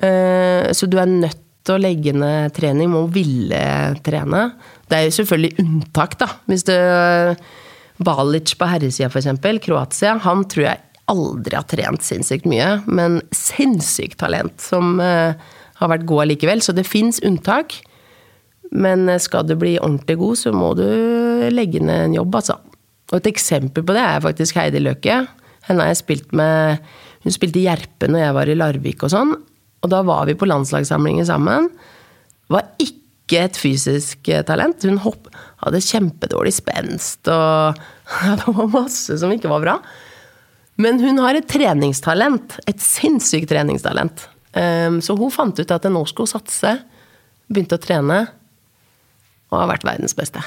[0.00, 3.60] Uh, så du er nødt til å legge ned trening, må ville
[4.06, 4.42] trene.
[4.86, 6.30] Det er jo selvfølgelig unntak, da.
[6.46, 6.76] Hvis du
[8.06, 14.18] Balic på herresida, f.eks., Kroatia, han tror jeg aldri har trent sinnssykt mye, men sinnssykt
[14.22, 15.36] talent som uh,
[15.80, 16.62] har vært god allikevel.
[16.64, 17.78] Så det fins unntak.
[18.74, 20.86] Men eh, skal du bli ordentlig god, så må du
[21.52, 22.58] legge ned en jobb, altså.
[23.12, 25.20] Og et eksempel på det er faktisk Heidi Løke.
[25.68, 26.82] Henne har jeg spilt med
[27.26, 29.32] Hun spilte i Gjerpen når jeg var i Larvik og sånn.
[29.82, 31.68] Og da var vi på landslagssamlinger sammen.
[32.50, 34.82] Var ikke et fysisk eh, talent.
[34.86, 35.30] Hun hopp,
[35.62, 37.78] hadde kjempedårlig spenst, og
[38.42, 39.76] det var masse som ikke var bra.
[40.80, 42.58] Men hun har et treningstalent.
[42.68, 44.26] Et sinnssykt treningstalent.
[44.56, 46.76] Um, så hun fant ut at nå skulle hun satse.
[47.48, 48.20] Begynte å trene.
[49.52, 50.42] Og har vært verdens beste.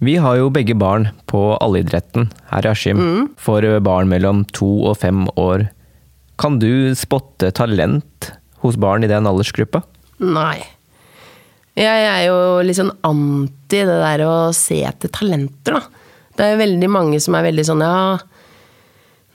[0.00, 3.00] Vi har jo begge barn på allidretten her i Askim.
[3.00, 3.30] Mm.
[3.40, 5.66] For barn mellom to og fem år.
[6.40, 8.30] Kan du spotte talent
[8.64, 9.82] hos barn i den aldersgruppa?
[10.24, 10.56] Nei.
[11.76, 16.08] Jeg er jo litt sånn anti det der å se etter talenter, da.
[16.36, 18.16] Det er jo veldig mange som er veldig sånn ja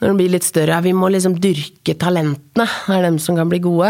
[0.06, 2.68] Når de blir litt større, ja, vi må liksom dyrke talentene.
[2.94, 3.90] Er dem som kan bli gode.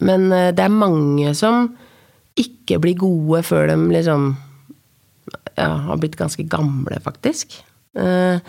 [0.00, 1.66] Men eh, det er mange som
[2.40, 4.30] ikke blir gode før de liksom
[5.58, 7.58] ja, har blitt ganske gamle, faktisk.
[7.92, 8.40] Eh,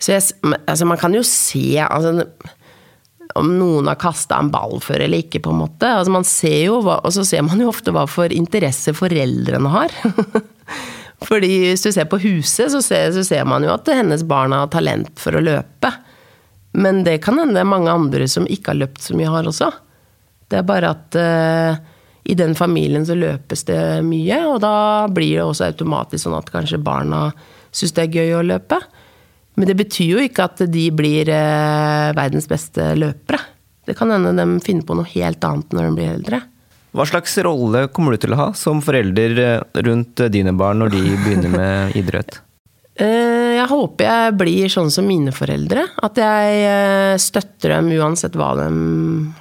[0.00, 0.28] Så jeg,
[0.68, 2.26] altså man kan jo se altså,
[3.40, 5.88] om noen har kasta en ball før eller ikke, på en måte.
[5.88, 9.96] Altså man ser jo, Og så ser man jo ofte hva for interesse foreldrene har.
[11.28, 14.52] Fordi hvis du ser på huset, så ser, så ser man jo at hennes barn
[14.56, 15.92] har talent for å løpe.
[16.72, 19.48] Men det kan hende det er mange andre som ikke har løpt så mye, har
[19.48, 19.70] også.
[20.50, 21.80] Det er bare at uh,
[22.30, 24.74] i den familien så løpes det mye, og da
[25.10, 27.28] blir det også automatisk sånn at kanskje barna
[27.74, 28.78] syns det er gøy å løpe.
[29.58, 33.42] Men det betyr jo ikke at de blir uh, verdens beste løpere.
[33.86, 36.42] Det kan hende de finner på noe helt annet når de blir eldre.
[36.94, 40.94] Hva slags rolle kommer du til å ha som forelder eh, rundt dine barn når
[40.96, 42.40] de begynner med idrett?
[43.00, 45.86] Eh, Jeg håper jeg blir sånn som mine foreldre.
[46.04, 48.68] At jeg eh, støtter dem uansett hva de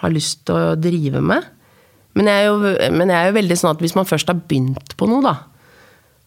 [0.02, 1.48] har lyst til å drive med.
[2.17, 2.56] Men jeg, jo,
[2.98, 5.36] men jeg er jo veldig sånn at hvis man først har begynt på noe, da,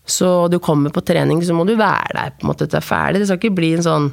[0.08, 2.80] så du kommer på trening, så må du være der på en måte til det
[2.80, 3.20] er ferdig.
[3.22, 4.06] Det skal ikke bli en sånn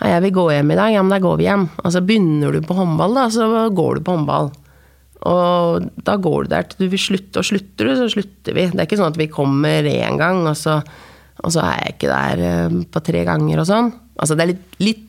[0.00, 0.92] jeg vil gå hjem i dag.
[0.94, 1.66] Ja, men da går vi hjem.
[1.84, 4.48] Altså begynner du på håndball, da, så går du på håndball.
[5.28, 8.64] Og da går du der til du vil slutte, og slutter du, så slutter vi.
[8.72, 10.78] Det er ikke sånn at vi kommer én gang, og så,
[11.40, 13.92] og så er jeg ikke der eh, på tre ganger og sånn.
[14.20, 15.06] Altså det er litt, litt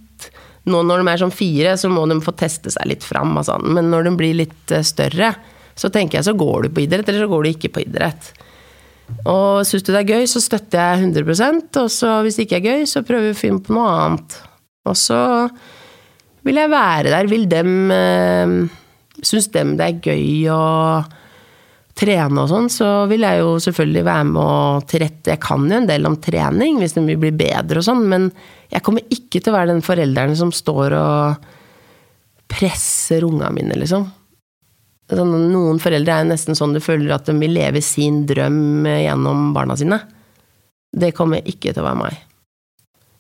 [0.70, 3.48] Nå når de er sånn fire, så må de få teste seg litt fram, og
[3.48, 3.63] sånn.
[3.74, 5.32] men når de blir litt eh, større,
[5.74, 8.30] så tenker jeg så går du på idrett, eller så går du ikke på idrett.
[9.26, 12.60] Og syns du det er gøy, så støtter jeg 100% og så hvis det ikke
[12.60, 14.38] er gøy, så prøver vi å finne på noe annet.
[14.86, 15.22] Og så
[16.46, 17.30] vil jeg være der.
[17.30, 18.54] Vil dem øh,
[19.22, 20.62] Syns dem det er gøy å
[22.02, 25.78] trene og sånn, så vil jeg jo selvfølgelig være med og tilrette Jeg kan jo
[25.78, 28.32] en del om trening, hvis den vil bli bedre og sånn, men
[28.72, 31.52] jeg kommer ikke til å være den forelderen som står og
[32.52, 34.08] presser unga mine, liksom.
[35.12, 38.88] Sånn, noen foreldre er jo nesten sånn du føler at de vil leve sin drøm
[38.88, 40.00] gjennom barna sine.
[40.92, 42.20] Det kommer ikke til å være meg.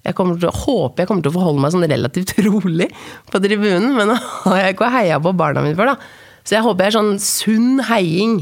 [0.01, 2.87] Jeg til håper jeg kommer til å forholde meg sånn relativt rolig
[3.29, 4.17] på tribunen, men nå
[4.47, 6.41] har jeg ikke heia på barna mine før, da.
[6.41, 8.39] Så jeg håper jeg er sånn sunn heiing,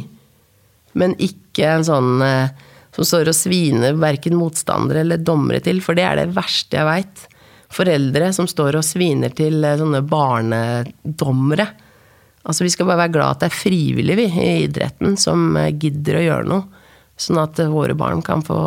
[0.98, 5.98] men ikke en sånn eh, som står og sviner verken motstandere eller dommere til, for
[5.98, 7.28] det er det verste jeg veit.
[7.70, 11.68] Foreldre som står og sviner til eh, sånne barnedommere.
[12.50, 15.74] Altså, vi skal bare være glad at det er frivillig, vi, i idretten, som eh,
[15.76, 16.86] gidder å gjøre noe.
[17.20, 18.58] Sånn at våre barn kan få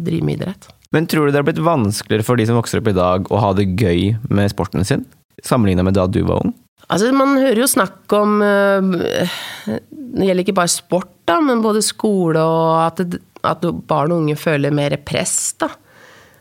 [0.00, 0.70] drive med idrett.
[0.96, 3.40] Men tror du det har blitt vanskeligere for de som vokser opp i dag å
[3.42, 5.04] ha det gøy med sporten sin,
[5.44, 6.54] sammenligna med da du var ung?
[6.88, 8.86] Altså, man hører jo snakk om øh,
[9.68, 14.38] Det gjelder ikke bare sport, da, men både skole og at, at barn og unge
[14.40, 15.68] føler mer press, da.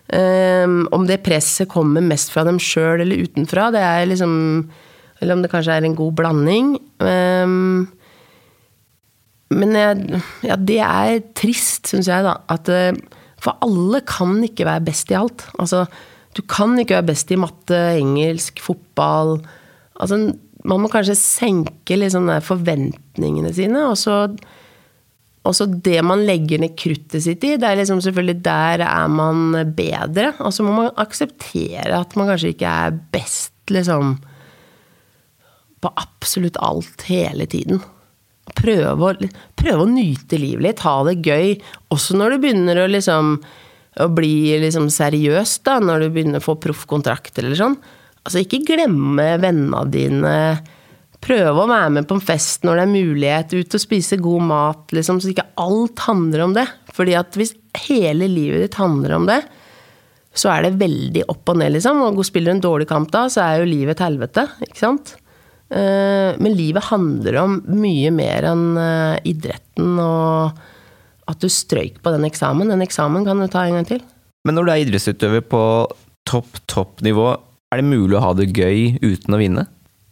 [0.07, 4.31] Um, om det presset kommer mest fra dem sjøl eller utenfra, det er liksom
[5.19, 6.77] Eller om det kanskje er en god blanding.
[7.01, 7.89] Um,
[9.49, 9.75] men
[10.45, 12.37] ja, det er trist, syns jeg, da.
[12.53, 12.93] At uh,
[13.41, 15.43] For alle kan ikke være best i alt.
[15.59, 15.87] Altså,
[16.37, 19.41] du kan ikke være best i matte, engelsk, fotball.
[19.97, 20.19] Altså,
[20.67, 23.97] man må kanskje senke liksom forventningene sine, og
[25.55, 29.53] så det man legger ned kruttet sitt i, det er liksom selvfølgelig der er man
[29.77, 30.33] bedre.
[30.43, 34.17] Og så må man akseptere at man kanskje ikke er best, liksom
[35.83, 37.79] På absolutt alt hele tiden.
[38.57, 39.29] Prøve å,
[39.59, 41.53] prøve å nyte livet litt, ha det gøy.
[41.93, 43.37] Også når du begynner å liksom
[43.97, 47.77] å bli liksom seriøs, da, når du begynner å få proffkontrakter eller sånn.
[48.27, 50.33] Altså, ikke glemme vennene dine.
[51.23, 54.43] Prøve å være med på en fest når det er mulighet, ut og spise god
[54.49, 56.67] mat, liksom, så ikke alt handler om det.
[56.93, 57.55] Fordi at hvis
[57.87, 59.39] hele livet ditt handler om det,
[60.37, 62.03] så er det veldig opp og ned, liksom.
[62.11, 65.15] Og spiller du en dårlig kamp da, så er jo livet et helvete, ikke sant?
[65.71, 70.61] Eh, Men livet handler om mye mer enn eh, idretten og
[71.27, 72.69] at du strøyk på den eksamen.
[72.71, 74.03] Den eksamen kan du ta en gang til.
[74.47, 75.63] Men når du er idrettsutøver på
[76.27, 77.33] topp, topp nivå,
[77.71, 79.65] er det mulig å ha det gøy uten å vinne?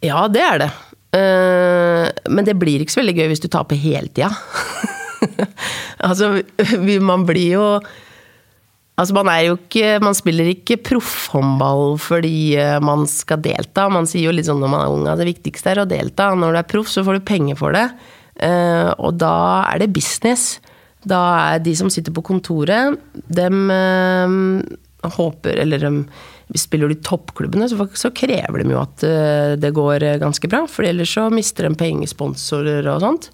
[0.04, 0.70] Ja, det er det.
[1.16, 4.32] Eh, men det blir ikke så veldig gøy hvis du taper hele tida.
[6.08, 6.36] altså,
[7.04, 7.68] man blir jo
[8.96, 13.90] Altså, man er jo ikke Man spiller ikke proffhåndball fordi eh, man skal delta.
[13.92, 16.30] Man sier jo litt sånn når man er ung at det viktigste er å delta.
[16.32, 17.84] Når du er proff, så får du penger for det.
[18.40, 19.34] Eh, Og da
[19.68, 20.62] er det business.
[21.04, 21.20] Da
[21.52, 22.96] er de som sitter på kontoret,
[23.28, 23.68] dem
[25.06, 26.00] håper Eller dem
[26.54, 30.50] spiller du i toppklubbene, så, så krever de jo at eh, det går eh, ganske
[30.50, 30.62] bra.
[30.70, 33.30] For ellers så mister de pengesponsorer og sånt.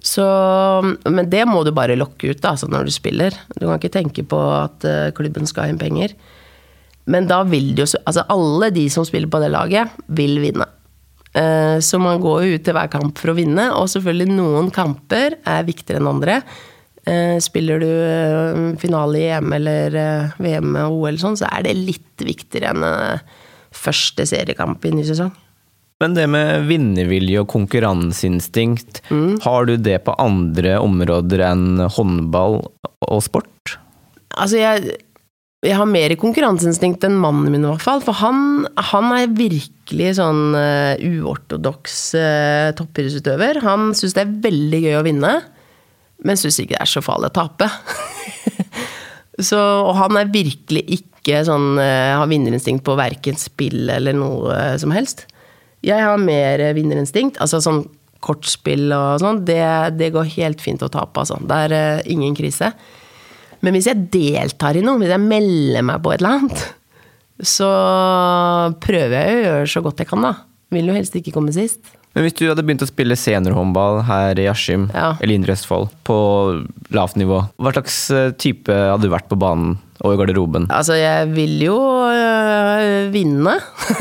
[0.00, 0.24] Så,
[1.10, 3.34] men det må du bare lokke ut da, altså når du spiller.
[3.56, 6.14] Du kan ikke tenke på at eh, klubben skal ha inn penger.
[7.10, 10.68] Men da vil det jo Altså alle de som spiller på det laget, vil vinne.
[11.30, 15.36] Så man går jo ut til hver kamp for å vinne, og selvfølgelig noen kamper
[15.46, 16.40] er viktigere enn andre.
[17.10, 21.66] Eh, Spiller du eh, finale i EM eller eh, VM og OL sånn, så er
[21.66, 23.22] det litt viktigere enn
[23.74, 25.30] første seriekamp i ny sesong.
[26.00, 29.02] Men det med vinnervilje og konkurranseinstinkt,
[29.44, 32.62] har du det på andre områder enn håndball
[33.04, 33.74] og sport?
[34.32, 34.96] Altså, jeg,
[35.66, 38.00] jeg har mer konkurranseinstinkt enn mannen min, i hvert fall.
[38.06, 43.60] For han, han er virkelig sånn uh, uortodoks uh, toppidrettsutøver.
[43.66, 45.34] Han syns det er veldig gøy å vinne,
[46.26, 47.68] men syns ikke det er så farlig å tape.
[49.50, 54.54] så, og han er virkelig ikke sånn uh, har vinnerinstinkt på verken spill eller noe
[54.54, 55.26] uh, som helst.
[55.86, 57.40] Jeg har mer vinnerinstinkt.
[57.40, 57.84] Altså sånn
[58.20, 59.62] kortspill og sånn, det,
[59.96, 61.38] det går helt fint å tape, altså.
[61.40, 62.72] Det er uh, ingen krise.
[63.64, 66.66] Men hvis jeg deltar i noe, hvis jeg melder meg på et eller annet,
[67.40, 67.70] så
[68.84, 70.34] prøver jeg å gjøre så godt jeg kan, da.
[70.70, 71.80] Vil jo helst ikke komme sist.
[72.16, 75.12] Men hvis du hadde begynt å spille seniorhåndball her i Askim Ja.
[75.20, 76.16] eller Indre Østfold på
[76.90, 80.66] lavt nivå, hva slags eh, type hadde du vært på banen og i garderoben?
[80.74, 81.76] Altså, jeg vil jo
[82.10, 83.58] øh, vinne.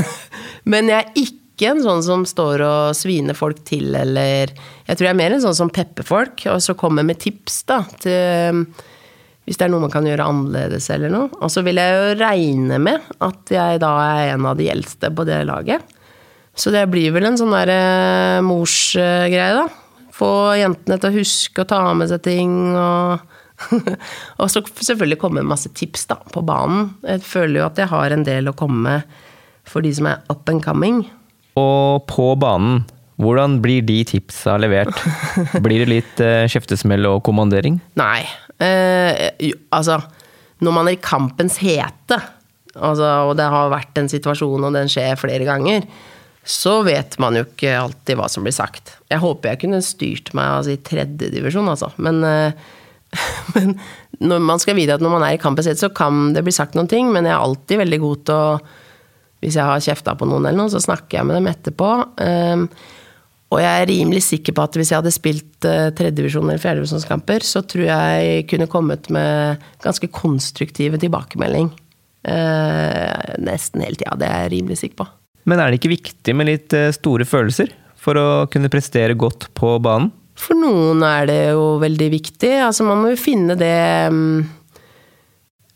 [0.72, 5.06] Men jeg er ikke en sånn som står og sviner folk til, eller Jeg tror
[5.10, 8.64] jeg er mer en sånn som pepper folk, og så kommer med tips, da, til
[9.50, 11.30] hvis det er noe man kan gjøre annerledes eller noe.
[11.42, 15.10] Og så vil jeg jo regne med at jeg da er en av de eldste
[15.10, 15.82] på det laget.
[16.58, 19.68] Så det blir vel en sånn der eh, morsgreie, da.
[20.16, 23.28] Få jentene til å huske å ta med seg ting og
[24.40, 26.94] Og så selvfølgelig komme med masse tips da, på banen.
[27.04, 29.18] Jeg føler jo at jeg har en del å komme med
[29.70, 31.04] for de som er up and coming.
[31.60, 32.86] Og på banen,
[33.22, 34.96] hvordan blir de tipsa levert?
[35.66, 37.78] Blir det litt eh, kjeftesmell og kommandering?
[38.00, 38.24] Nei.
[38.64, 40.00] Eh, altså,
[40.64, 42.18] når man er i kampens hete,
[42.76, 45.86] altså, og det har vært en situasjon og den skjer flere ganger,
[46.50, 48.96] så vet man jo ikke alltid hva som blir sagt.
[49.12, 51.92] Jeg håper jeg kunne styrt meg altså, i tredjedivisjon, altså.
[52.02, 52.80] Men, uh,
[53.56, 53.76] men
[54.18, 56.54] når man skal vite at når man er i kampens hete, så kan det bli
[56.56, 58.78] sagt noen ting, men jeg er alltid veldig god til å
[59.40, 61.92] Hvis jeg har kjefta på noen eller noe, så snakker jeg med dem etterpå.
[62.20, 62.66] Um,
[63.54, 67.46] og jeg er rimelig sikker på at hvis jeg hadde spilt uh, tredjedivisjon- eller fjerdedivisjonskamper,
[67.48, 71.72] så tror jeg kunne kommet med ganske konstruktive tilbakemelding.
[72.28, 74.20] Uh, nesten hele tida.
[74.20, 75.08] Det er jeg rimelig sikker på.
[75.50, 79.50] Men er det ikke viktig med litt eh, store følelser for å kunne prestere godt
[79.58, 80.12] på banen?
[80.40, 82.54] For noen er det jo veldig viktig.
[82.64, 83.76] Altså, man må jo finne det
[84.14, 84.40] mm,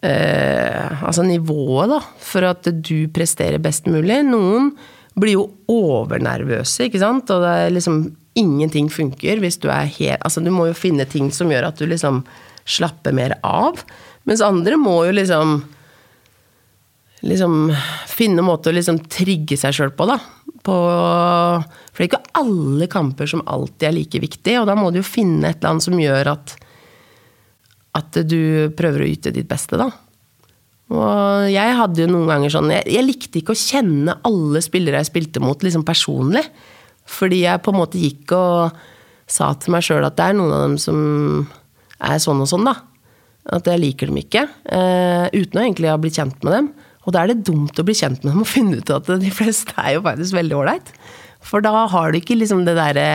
[0.07, 4.21] eh, Altså nivået, da, for at du presterer best mulig.
[4.27, 4.71] Noen
[5.19, 7.33] blir jo overnervøse, ikke sant.
[7.33, 8.03] Og det er liksom
[8.33, 11.77] Ingenting funker hvis du er helt Altså, du må jo finne ting som gjør at
[11.77, 12.23] du liksom
[12.65, 13.83] slapper mer av.
[14.25, 15.59] Mens andre må jo liksom
[17.23, 17.71] liksom
[18.11, 20.17] finne måte å liksom trigge seg sjøl på, da.
[20.63, 20.75] På,
[21.63, 25.01] for det er ikke alle kamper som alltid er like viktig, og da må du
[25.01, 26.57] jo finne et eller annet som gjør at
[27.93, 29.85] at du prøver å yte ditt beste, da.
[30.93, 34.99] Og jeg hadde jo noen ganger sånn Jeg, jeg likte ikke å kjenne alle spillere
[34.99, 36.43] jeg spilte mot, liksom personlig.
[37.09, 38.81] Fordi jeg på en måte gikk og
[39.29, 40.97] sa til meg sjøl at det er noen av dem som
[42.03, 42.75] er sånn og sånn, da.
[43.53, 44.47] At jeg liker dem ikke.
[44.65, 46.69] eh, uten å egentlig ha blitt kjent med dem.
[47.03, 49.31] Og da er det dumt å bli kjent med dem og finne ut at de
[49.33, 50.93] fleste er jo faktisk veldig ålreit.
[51.43, 53.07] For da har du ikke liksom det derre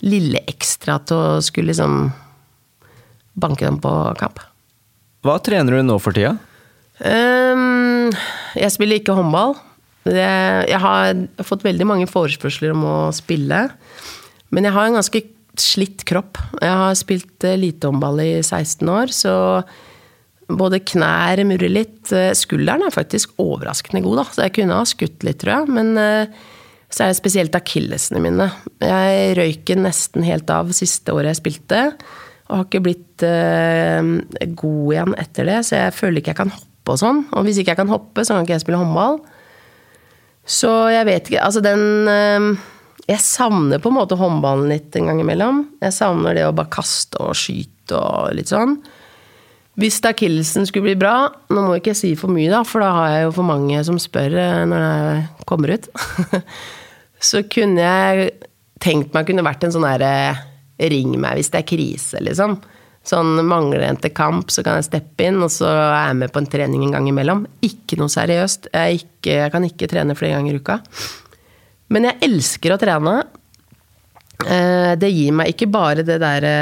[0.00, 2.06] lille ekstra til å skulle liksom
[3.40, 3.90] banke dem på
[4.20, 4.40] kamp.
[5.24, 6.38] Hva trener du nå for tida?
[7.00, 8.08] Um,
[8.56, 9.54] jeg spiller ikke håndball.
[10.08, 13.66] Jeg har fått veldig mange forespørsler om å spille.
[14.50, 15.22] Men jeg har en ganske
[15.60, 16.40] slitt kropp.
[16.56, 19.34] Jeg har spilt lite håndball i 16 år, så
[20.58, 22.12] både knær murrer litt.
[22.14, 24.24] Eh, Skulderen er faktisk overraskende god, da.
[24.30, 25.74] Så jeg kunne ha skutt litt, tror jeg.
[25.76, 26.40] Men eh,
[26.90, 28.48] så er det spesielt akillesene mine.
[28.82, 31.84] Jeg røyk nesten helt av siste året jeg spilte.
[32.50, 34.02] Og har ikke blitt eh,
[34.58, 37.22] god igjen etter det, så jeg føler ikke jeg kan hoppe og sånn.
[37.36, 39.20] Og hvis ikke jeg kan hoppe, så kan ikke jeg spille håndball.
[40.50, 42.56] Så jeg vet ikke Altså, den
[43.06, 45.60] Jeg savner på en måte håndballen litt en gang imellom.
[45.84, 48.78] Jeg savner det å bare kaste og skyte og litt sånn.
[49.78, 52.90] Hvis akillesen skulle bli bra Nå må ikke jeg si for mye, da, for da
[52.96, 55.88] har jeg jo for mange som spør eh, når jeg kommer ut.
[57.30, 58.30] så kunne jeg
[58.82, 60.12] tenkt meg kunne vært en sånn derre
[60.90, 62.58] ring meg hvis det er krise, liksom.
[63.06, 66.32] Sånn mangler en til kamp, så kan jeg steppe inn, og så er jeg med
[66.32, 67.46] på en trening en gang imellom.
[67.64, 68.68] Ikke noe seriøst.
[68.74, 70.78] Jeg, ikke, jeg kan ikke trene flere ganger i uka.
[71.90, 73.14] Men jeg elsker å trene.
[74.44, 76.54] Eh, det gir meg ikke bare det derre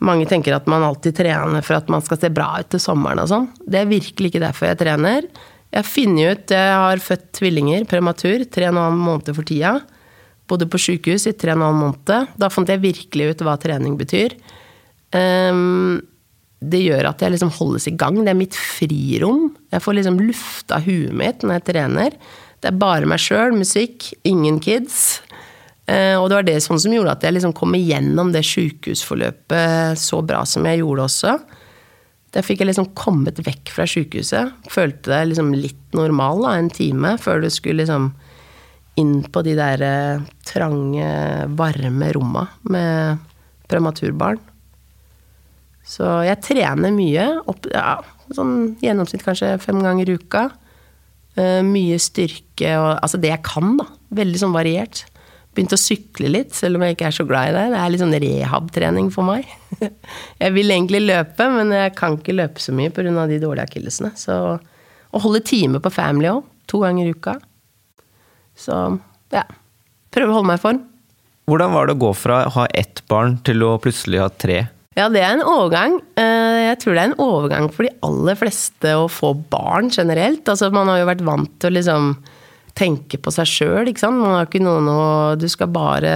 [0.00, 3.20] Mange tenker at man alltid trener for at man skal se bra ut til sommeren
[3.20, 3.48] og sånn.
[3.68, 5.26] Det er virkelig ikke derfor jeg trener.
[5.70, 9.76] Jeg funnet ut Jeg har født tvillinger prematur, tre og en halv måned for tida.
[10.50, 12.32] Bodde på sjukehus i tre og en halv måned.
[12.40, 14.34] Da fant jeg virkelig ut hva trening betyr.
[15.14, 16.00] Um,
[16.60, 18.18] det gjør at jeg liksom holdes i gang.
[18.24, 19.50] Det er mitt frirom.
[19.72, 22.16] Jeg får liksom lufta huet mitt når jeg trener.
[22.60, 25.20] Det er bare meg sjøl, musikk, ingen kids.
[25.90, 29.98] Uh, og det var det sånn som gjorde at jeg liksom kom igjennom det sjukehusforløpet
[29.98, 31.34] så bra som jeg gjorde også.
[32.30, 34.52] Der fikk jeg liksom kommet vekk fra sjukehuset.
[34.70, 38.12] Følte det liksom litt normal da, en time før du skulle liksom
[39.00, 41.10] inn på de der eh, trange,
[41.58, 43.20] varme romma med
[43.70, 44.38] prematurbarn.
[45.86, 47.26] Så jeg trener mye.
[47.50, 47.98] Opp, ja,
[48.36, 50.50] sånn gjennomsnitt kanskje fem ganger i uka.
[51.38, 53.86] Uh, mye styrke og Altså det jeg kan, da.
[54.18, 55.04] Veldig sånn variert.
[55.60, 57.64] Begynte å sykle litt, selv om jeg ikke er så glad i det.
[57.74, 59.50] Det er litt sånn rehab-trening for meg.
[60.40, 63.26] jeg vil egentlig løpe, men jeg kan ikke løpe så mye pga.
[63.28, 64.14] de dårlige akillesene.
[64.16, 67.36] Så å holde time på Family òg, to ganger i uka.
[68.56, 68.80] Så
[69.34, 69.44] ja.
[70.10, 70.80] Prøve å holde meg i form.
[71.50, 74.62] Hvordan var det å gå fra å ha ett barn til å plutselig ha tre?
[74.96, 76.00] Ja, det er en overgang.
[76.18, 80.48] Eh, jeg tror det er en overgang for de aller fleste å få barn generelt.
[80.48, 82.14] Altså, man har jo vært vant til å liksom
[82.80, 84.20] tenke på seg sjøl, ikke sant.
[84.20, 85.02] Man har ikke noen å
[85.40, 86.14] Du skal bare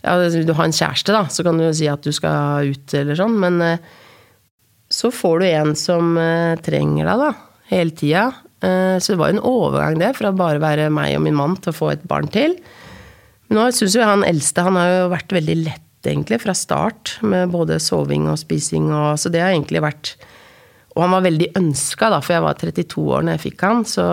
[0.00, 2.94] Ja, du har en kjæreste, da, så kan du jo si at du skal ut
[2.96, 3.90] eller sånn, men eh,
[4.90, 8.24] så får du en som eh, trenger deg, da, hele tida.
[8.64, 11.58] Eh, så det var jo en overgang, det, fra bare være meg og min mann
[11.60, 12.56] til å få et barn til.
[13.50, 17.18] Nå syns jo han eldste han har jo vært veldig lett, egentlig, fra start.
[17.26, 20.14] Med både soving og spising og Så det har egentlig vært
[20.94, 23.84] Og han var veldig ønska, da, for jeg var 32 år når jeg fikk han,
[23.86, 24.06] så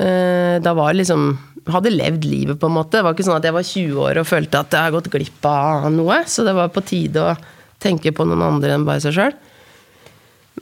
[0.00, 1.34] da var liksom
[1.68, 2.96] hadde levd livet, på en måte.
[2.96, 5.10] Det var ikke sånn at jeg var 20 år og følte at jeg har gått
[5.12, 6.22] glipp av noe.
[6.30, 7.34] Så det var på tide å
[7.82, 9.34] tenke på noen andre enn bare seg sjøl.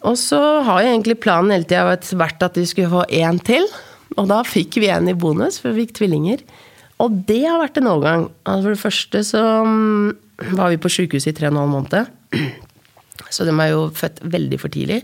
[0.06, 1.86] Og så har jo egentlig planen hele tida
[2.18, 3.66] vært at vi skulle få én til.
[4.16, 6.42] Og da fikk vi en i bonus, for vi fikk tvillinger.
[7.02, 8.28] Og det har vært en overgang.
[8.44, 10.08] Altså for det første så mm,
[10.58, 12.14] var vi på sjukehuset i tre og en halv måned.
[13.34, 15.02] Så de er jo født veldig for tidlig.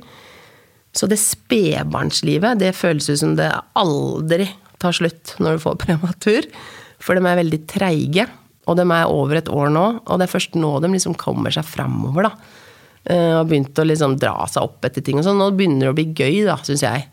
[0.94, 4.46] Så det spedbarnslivet, det føles ut som det aldri
[4.82, 6.48] tar slutt når du får prematur.
[7.02, 8.28] For de er veldig treige.
[8.64, 9.86] Og de er over et år nå.
[10.06, 12.60] Og det er først nå de liksom kommer seg framover, da.
[13.04, 15.40] Eh, og begynt å liksom dra seg opp etter ting og sånn.
[15.40, 17.08] Nå begynner det å bli gøy, da, syns jeg.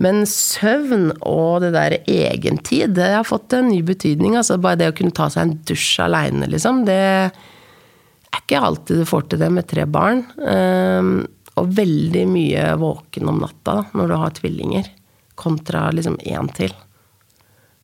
[0.00, 4.36] Men søvn og det der egentid, det har fått en ny betydning.
[4.38, 9.02] Altså bare det å kunne ta seg en dusj aleine, liksom, det er ikke alltid
[9.02, 10.22] du får til det med tre barn.
[11.58, 14.86] Og veldig mye våken om natta når du har tvillinger,
[15.40, 16.72] kontra liksom én til.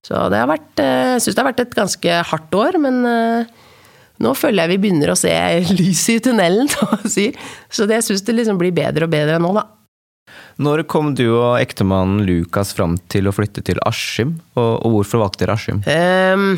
[0.07, 3.01] Så det har vært eh, Jeg syns det har vært et ganske hardt år, men
[3.03, 3.65] uh,
[4.23, 5.33] nå føler jeg vi begynner å se
[5.81, 9.67] lyset i tunnelen, så det syns det liksom blir bedre og bedre nå, da.
[10.63, 15.45] Når kom du og ektemannen Lukas fram til å flytte til Askim, og hvorfor valgte
[15.45, 15.83] dere Askim?
[15.85, 16.55] Um,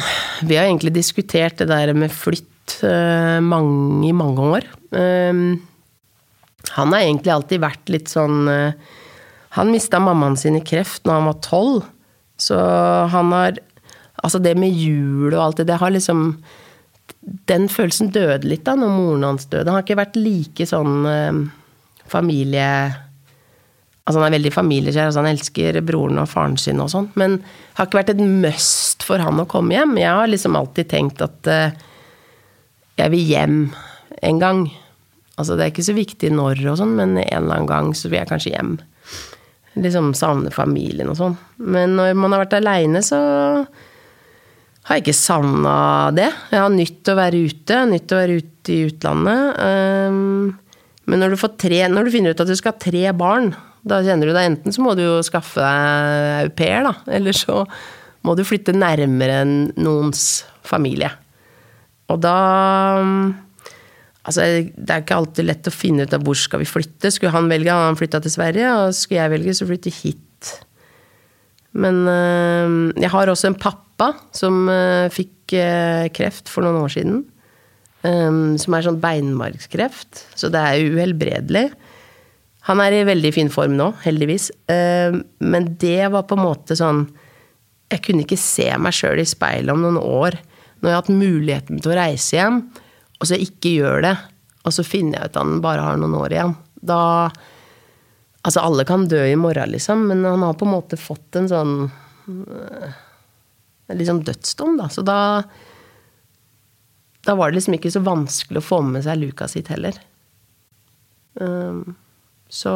[0.46, 4.68] vi har egentlig diskutert det der med flytt uh, mange, i mange år.
[4.94, 5.58] Um,
[6.76, 8.96] han har egentlig alltid vært litt sånn uh,
[9.56, 11.86] Han mista mammaen sin i kreft når han var tolv,
[12.38, 12.58] så
[13.12, 13.60] han har
[14.18, 16.32] Altså det med jul og alt det, det har liksom
[17.48, 19.68] den følelsen døde litt da når moren hans døde.
[19.68, 21.44] Han har ikke vært like sånn eh,
[22.08, 22.70] familie...
[24.08, 27.10] Altså Han er veldig familiekjær, altså han elsker broren og faren sin og sånn.
[27.20, 29.98] Men det har ikke vært et must for han å komme hjem.
[30.00, 31.76] Jeg har liksom alltid tenkt at eh,
[32.96, 33.58] jeg vil hjem
[34.24, 34.62] en gang.
[35.38, 38.10] Altså Det er ikke så viktig når og sånn, men en eller annen gang så
[38.10, 38.72] vil jeg kanskje hjem.
[39.78, 41.36] Liksom savne familien og sånn.
[41.62, 43.18] Men når man har vært aleine, så
[44.88, 45.76] har jeg ikke savna
[46.16, 46.30] det.
[46.50, 49.62] Jeg har nytt å være ute, nytt å være ute i utlandet.
[49.62, 53.52] Um, men når du, tre, når du, finner ut at du skal ha tre barn,
[53.88, 56.94] da kjenner du deg enten så må du jo skaffe deg au pair, da.
[57.14, 57.62] Eller så
[58.26, 60.24] må du flytte nærmere enn noens
[60.66, 61.12] familie.
[62.08, 62.34] Og da
[64.28, 67.10] Altså, det er ikke alltid lett å finne ut av hvor skal vi flytte.
[67.14, 70.50] Skulle han velge, han flytta til Sverige, og skulle jeg velge, så flytte hit.
[71.78, 76.94] Men øh, jeg har også en pappa som øh, fikk øh, kreft for noen år
[76.98, 77.26] siden.
[77.98, 81.64] Som er sånn beinmargskreft, så det er uhelbredelig.
[82.68, 84.46] Han er i veldig fin form nå, heldigvis.
[84.70, 87.02] Men det var på en måte sånn
[87.90, 90.38] Jeg kunne ikke se meg sjøl i speilet om noen år
[90.78, 92.62] når jeg har hatt muligheten til å reise hjem,
[93.18, 94.16] og så ikke gjør det.
[94.66, 96.58] Og så finner jeg ut at han bare har noen år igjen.
[96.80, 97.00] Da
[98.46, 101.48] Altså, alle kan dø i morgen, liksom, men han har på en måte fått en
[101.50, 101.72] sånn
[102.30, 104.86] En litt sånn dødsdom, da.
[104.88, 105.18] Så da
[107.28, 109.96] da var det liksom ikke så vanskelig å få med seg luka sitt heller.
[111.34, 111.96] Um,
[112.48, 112.72] så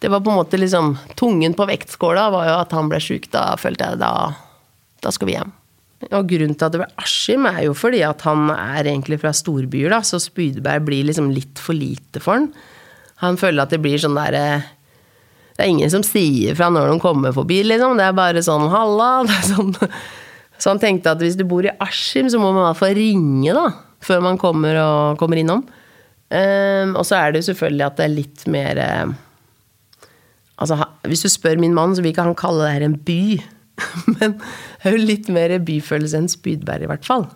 [0.00, 3.28] det var på en måte liksom Tungen på vektskåla var jo at han ble sjuk.
[3.34, 4.12] Da følte jeg da
[5.04, 5.52] Da skal vi hjem.
[6.10, 9.32] Og grunnen til at det ble Askim, er jo fordi at han er egentlig fra
[9.34, 12.50] storbyer, da, så Spydberg blir liksom litt for lite for han.
[13.24, 14.60] Han føler at det blir sånn derre
[15.56, 17.96] Det er ingen som sier fra når de kommer forbi, liksom.
[17.96, 19.24] Det er bare sånn 'halla'.
[19.28, 19.74] Det er sånn
[20.56, 22.96] så han tenkte at hvis du bor i Askim, så må man i hvert fall
[22.96, 23.66] ringe, da.
[24.04, 25.64] Før man kommer, og, kommer innom.
[26.26, 29.12] Um, og så er det jo selvfølgelig at det er litt mer uh,
[30.56, 33.20] Altså, hvis du spør min mann, så vil ikke han kalle det her en by.
[34.16, 37.28] Men det er jo litt mer byfølelse enn spydbær, i hvert fall.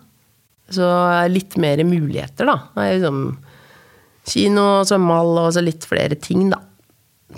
[0.70, 0.86] Så
[1.30, 2.56] litt mer muligheter, da.
[2.76, 3.22] Det er liksom
[4.30, 6.60] kino, og så mall, og så litt flere ting, da.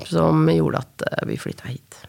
[0.09, 2.03] Som gjorde at uh, vi flytta hit.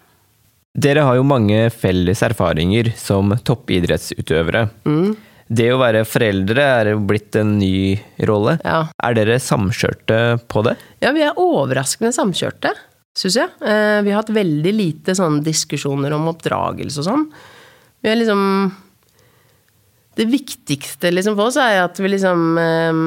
[0.74, 4.66] Dere har jo mange felles erfaringer som toppidrettsutøvere.
[4.89, 5.14] Mm.
[5.54, 8.56] Det å være foreldre er blitt en ny rolle.
[8.64, 8.88] Ja.
[9.06, 10.20] Er dere samkjørte
[10.50, 10.78] på det?
[11.04, 12.74] Ja, vi er overraskende samkjørte,
[13.18, 13.51] syns jeg.
[13.61, 17.28] Eh, vi har hatt veldig lite sånne diskusjoner om oppdragelse og sånn.
[18.03, 18.41] Vi er liksom
[20.14, 22.99] Det viktigste liksom for oss er at vi liksom eh,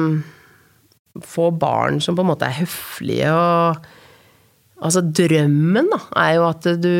[1.23, 3.93] får barn som på en måte er høflige og
[4.77, 6.91] Altså, drømmen da, er jo at du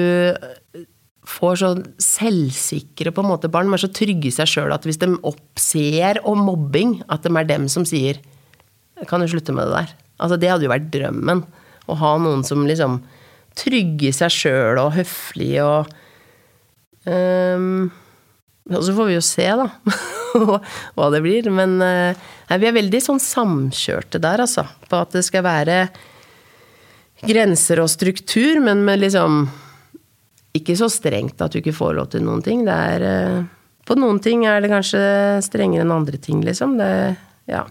[1.28, 1.70] får så
[2.02, 3.70] selvsikre på en måte barn.
[3.70, 7.34] De er så trygge i seg sjøl at hvis de oppser om mobbing, at de
[7.38, 8.18] er dem som sier
[9.06, 11.46] 'Kan du slutte med det der?' Altså, det hadde jo vært drømmen.
[11.88, 13.00] Å ha noen som liksom
[13.58, 15.88] trygge i seg sjøl og høflig og
[17.08, 17.88] um,
[18.68, 19.70] Og så får vi jo se, da,
[20.98, 21.50] hva det blir.
[21.54, 24.68] Men uh, nei, vi er veldig sånn samkjørte der, altså.
[24.90, 25.86] På at det skal være
[27.26, 29.48] grenser og struktur, men med liksom
[30.58, 32.66] Ikke så strengt at du ikke får lov til noen ting.
[32.68, 33.48] Det er uh,
[33.88, 35.02] På noen ting er det kanskje
[35.46, 36.78] strengere enn andre ting, liksom.
[36.82, 36.92] Det
[37.48, 37.66] Ja.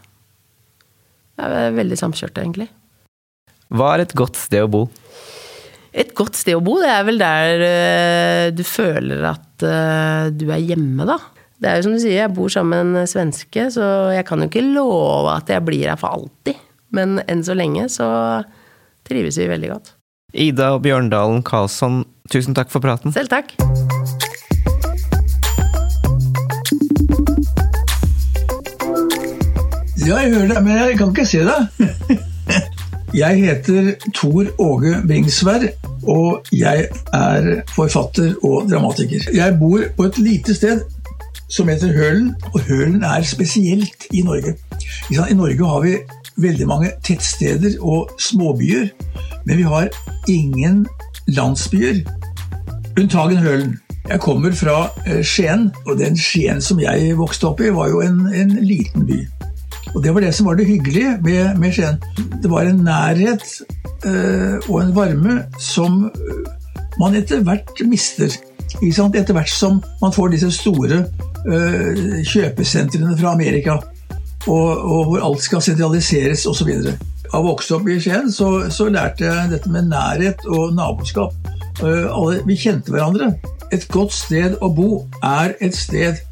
[1.37, 2.71] Det er veldig samkjørt, egentlig.
[3.75, 4.85] Hva er et godt sted å bo?
[5.97, 10.47] Et godt sted å bo, det er vel der uh, du føler at uh, du
[10.53, 11.17] er hjemme, da.
[11.57, 14.45] Det er jo som du sier, jeg bor sammen med en svenske, så jeg kan
[14.45, 16.61] jo ikke love at jeg blir her for alltid.
[16.95, 18.07] Men enn så lenge så
[19.09, 19.95] trives vi veldig godt.
[20.37, 23.14] Ida Bjørndalen Karlsson, tusen takk for praten.
[23.17, 23.57] Selv takk.
[30.07, 31.61] Ja, jeg hører deg, men jeg kan ikke se det.
[33.17, 35.62] Jeg heter Tor Åge Bringsvær,
[36.03, 39.31] og jeg er forfatter og dramatiker.
[39.35, 40.81] Jeg bor på et lite sted
[41.49, 44.53] som heter Hølen, og Hølen er spesielt i Norge.
[45.11, 45.95] I Norge har vi
[46.37, 48.89] veldig mange tettsteder og småbyer,
[49.47, 49.89] men vi har
[50.29, 50.87] ingen
[51.27, 52.03] landsbyer.
[53.01, 53.79] Unntagen Hølen.
[54.09, 58.05] Jeg kommer fra eh, Skien, og den Skien som jeg vokste opp i, var jo
[58.05, 59.25] en, en liten by.
[59.95, 62.01] Og Det var det som var det hyggelige med, med Skien.
[62.43, 63.45] Det var en nærhet
[64.05, 66.11] øh, og en varme som
[67.01, 68.32] man etter hvert mister.
[68.82, 71.05] Etter hvert som man får disse store
[71.47, 73.78] øh, kjøpesentrene fra Amerika,
[74.47, 76.70] og, og, hvor alt skal sentraliseres osv.
[77.32, 81.34] Av å vokse opp i Skien så, så, lærte jeg dette med nærhet og naboskap.
[81.82, 83.34] Uh, alle, vi kjente hverandre.
[83.74, 84.91] Et godt sted å bo
[85.26, 86.22] er et sted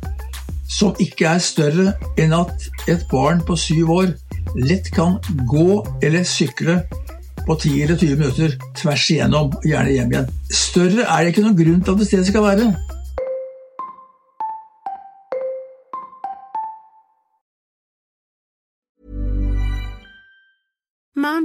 [0.75, 4.15] som ikke er større enn at et barn på syv år
[4.59, 5.19] lett kan
[5.51, 6.81] gå eller sykle
[7.45, 10.29] på 10 eller 20 minutter tvers igjennom, og gjerne hjem igjen.
[10.49, 12.69] Større er det ikke noen grunn til at et sted skal være.